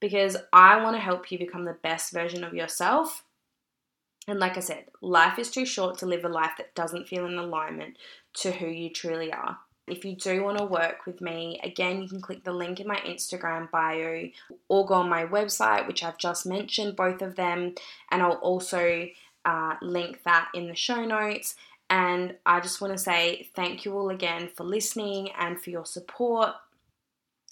Because 0.00 0.36
I 0.52 0.82
want 0.82 0.96
to 0.96 1.00
help 1.00 1.32
you 1.32 1.38
become 1.38 1.64
the 1.64 1.76
best 1.82 2.12
version 2.12 2.44
of 2.44 2.52
yourself. 2.52 3.24
And 4.28 4.38
like 4.38 4.58
I 4.58 4.60
said, 4.60 4.84
life 5.00 5.38
is 5.38 5.50
too 5.50 5.64
short 5.64 5.96
to 5.98 6.06
live 6.06 6.26
a 6.26 6.28
life 6.28 6.52
that 6.58 6.74
doesn't 6.74 7.08
feel 7.08 7.24
in 7.24 7.38
alignment 7.38 7.96
to 8.34 8.52
who 8.52 8.66
you 8.66 8.90
truly 8.90 9.32
are. 9.32 9.58
If 9.90 10.04
you 10.04 10.14
do 10.14 10.44
want 10.44 10.58
to 10.58 10.64
work 10.64 11.06
with 11.06 11.20
me, 11.20 11.60
again, 11.62 12.02
you 12.02 12.08
can 12.08 12.20
click 12.20 12.44
the 12.44 12.52
link 12.52 12.80
in 12.80 12.86
my 12.86 12.98
Instagram 12.98 13.70
bio 13.70 14.28
or 14.68 14.86
go 14.86 14.94
on 14.94 15.08
my 15.08 15.24
website, 15.24 15.86
which 15.86 16.04
I've 16.04 16.18
just 16.18 16.46
mentioned, 16.46 16.96
both 16.96 17.22
of 17.22 17.36
them, 17.36 17.74
and 18.10 18.22
I'll 18.22 18.32
also 18.32 19.08
uh, 19.44 19.74
link 19.82 20.22
that 20.24 20.48
in 20.54 20.68
the 20.68 20.74
show 20.74 21.04
notes. 21.04 21.54
And 21.88 22.36
I 22.46 22.60
just 22.60 22.80
want 22.80 22.92
to 22.92 22.98
say 22.98 23.48
thank 23.54 23.84
you 23.84 23.98
all 23.98 24.10
again 24.10 24.48
for 24.54 24.64
listening 24.64 25.30
and 25.38 25.60
for 25.60 25.70
your 25.70 25.84
support. 25.84 26.50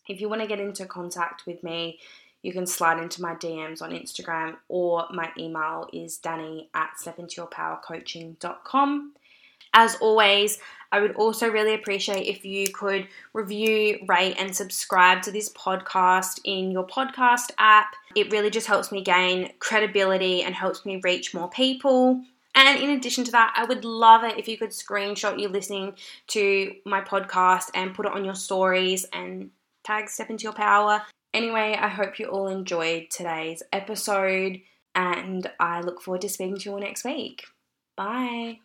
If 0.08 0.20
you 0.20 0.28
want 0.28 0.42
to 0.42 0.46
get 0.46 0.60
into 0.60 0.86
contact 0.86 1.44
with 1.44 1.64
me, 1.64 1.98
you 2.42 2.52
can 2.52 2.66
slide 2.66 3.02
into 3.02 3.20
my 3.20 3.34
DMs 3.34 3.82
on 3.82 3.90
Instagram 3.90 4.58
or 4.68 5.08
my 5.12 5.32
email 5.36 5.88
is 5.92 6.18
danny 6.18 6.70
at 6.72 6.90
stepintoyourpowercoaching.com. 7.02 9.14
As 9.78 9.94
always, 10.00 10.58
I 10.90 10.98
would 10.98 11.14
also 11.14 11.48
really 11.48 11.72
appreciate 11.72 12.26
if 12.26 12.44
you 12.44 12.66
could 12.72 13.06
review, 13.32 14.04
rate, 14.08 14.34
and 14.36 14.52
subscribe 14.52 15.22
to 15.22 15.30
this 15.30 15.50
podcast 15.50 16.40
in 16.42 16.72
your 16.72 16.84
podcast 16.84 17.52
app. 17.58 17.94
It 18.16 18.32
really 18.32 18.50
just 18.50 18.66
helps 18.66 18.90
me 18.90 19.04
gain 19.04 19.52
credibility 19.60 20.42
and 20.42 20.52
helps 20.52 20.84
me 20.84 21.00
reach 21.04 21.32
more 21.32 21.48
people. 21.48 22.20
And 22.56 22.82
in 22.82 22.90
addition 22.90 23.22
to 23.22 23.30
that, 23.30 23.54
I 23.56 23.66
would 23.66 23.84
love 23.84 24.24
it 24.24 24.36
if 24.36 24.48
you 24.48 24.58
could 24.58 24.70
screenshot 24.70 25.38
you 25.38 25.46
listening 25.46 25.94
to 26.28 26.74
my 26.84 27.00
podcast 27.00 27.70
and 27.72 27.94
put 27.94 28.06
it 28.06 28.12
on 28.12 28.24
your 28.24 28.34
stories 28.34 29.06
and 29.12 29.50
tag 29.84 30.08
Step 30.08 30.28
Into 30.28 30.42
Your 30.42 30.54
Power. 30.54 31.02
Anyway, 31.32 31.78
I 31.80 31.86
hope 31.86 32.18
you 32.18 32.26
all 32.26 32.48
enjoyed 32.48 33.10
today's 33.10 33.62
episode 33.72 34.60
and 34.96 35.48
I 35.60 35.82
look 35.82 36.02
forward 36.02 36.22
to 36.22 36.28
speaking 36.28 36.56
to 36.56 36.64
you 36.64 36.72
all 36.72 36.80
next 36.80 37.04
week. 37.04 37.44
Bye. 37.96 38.58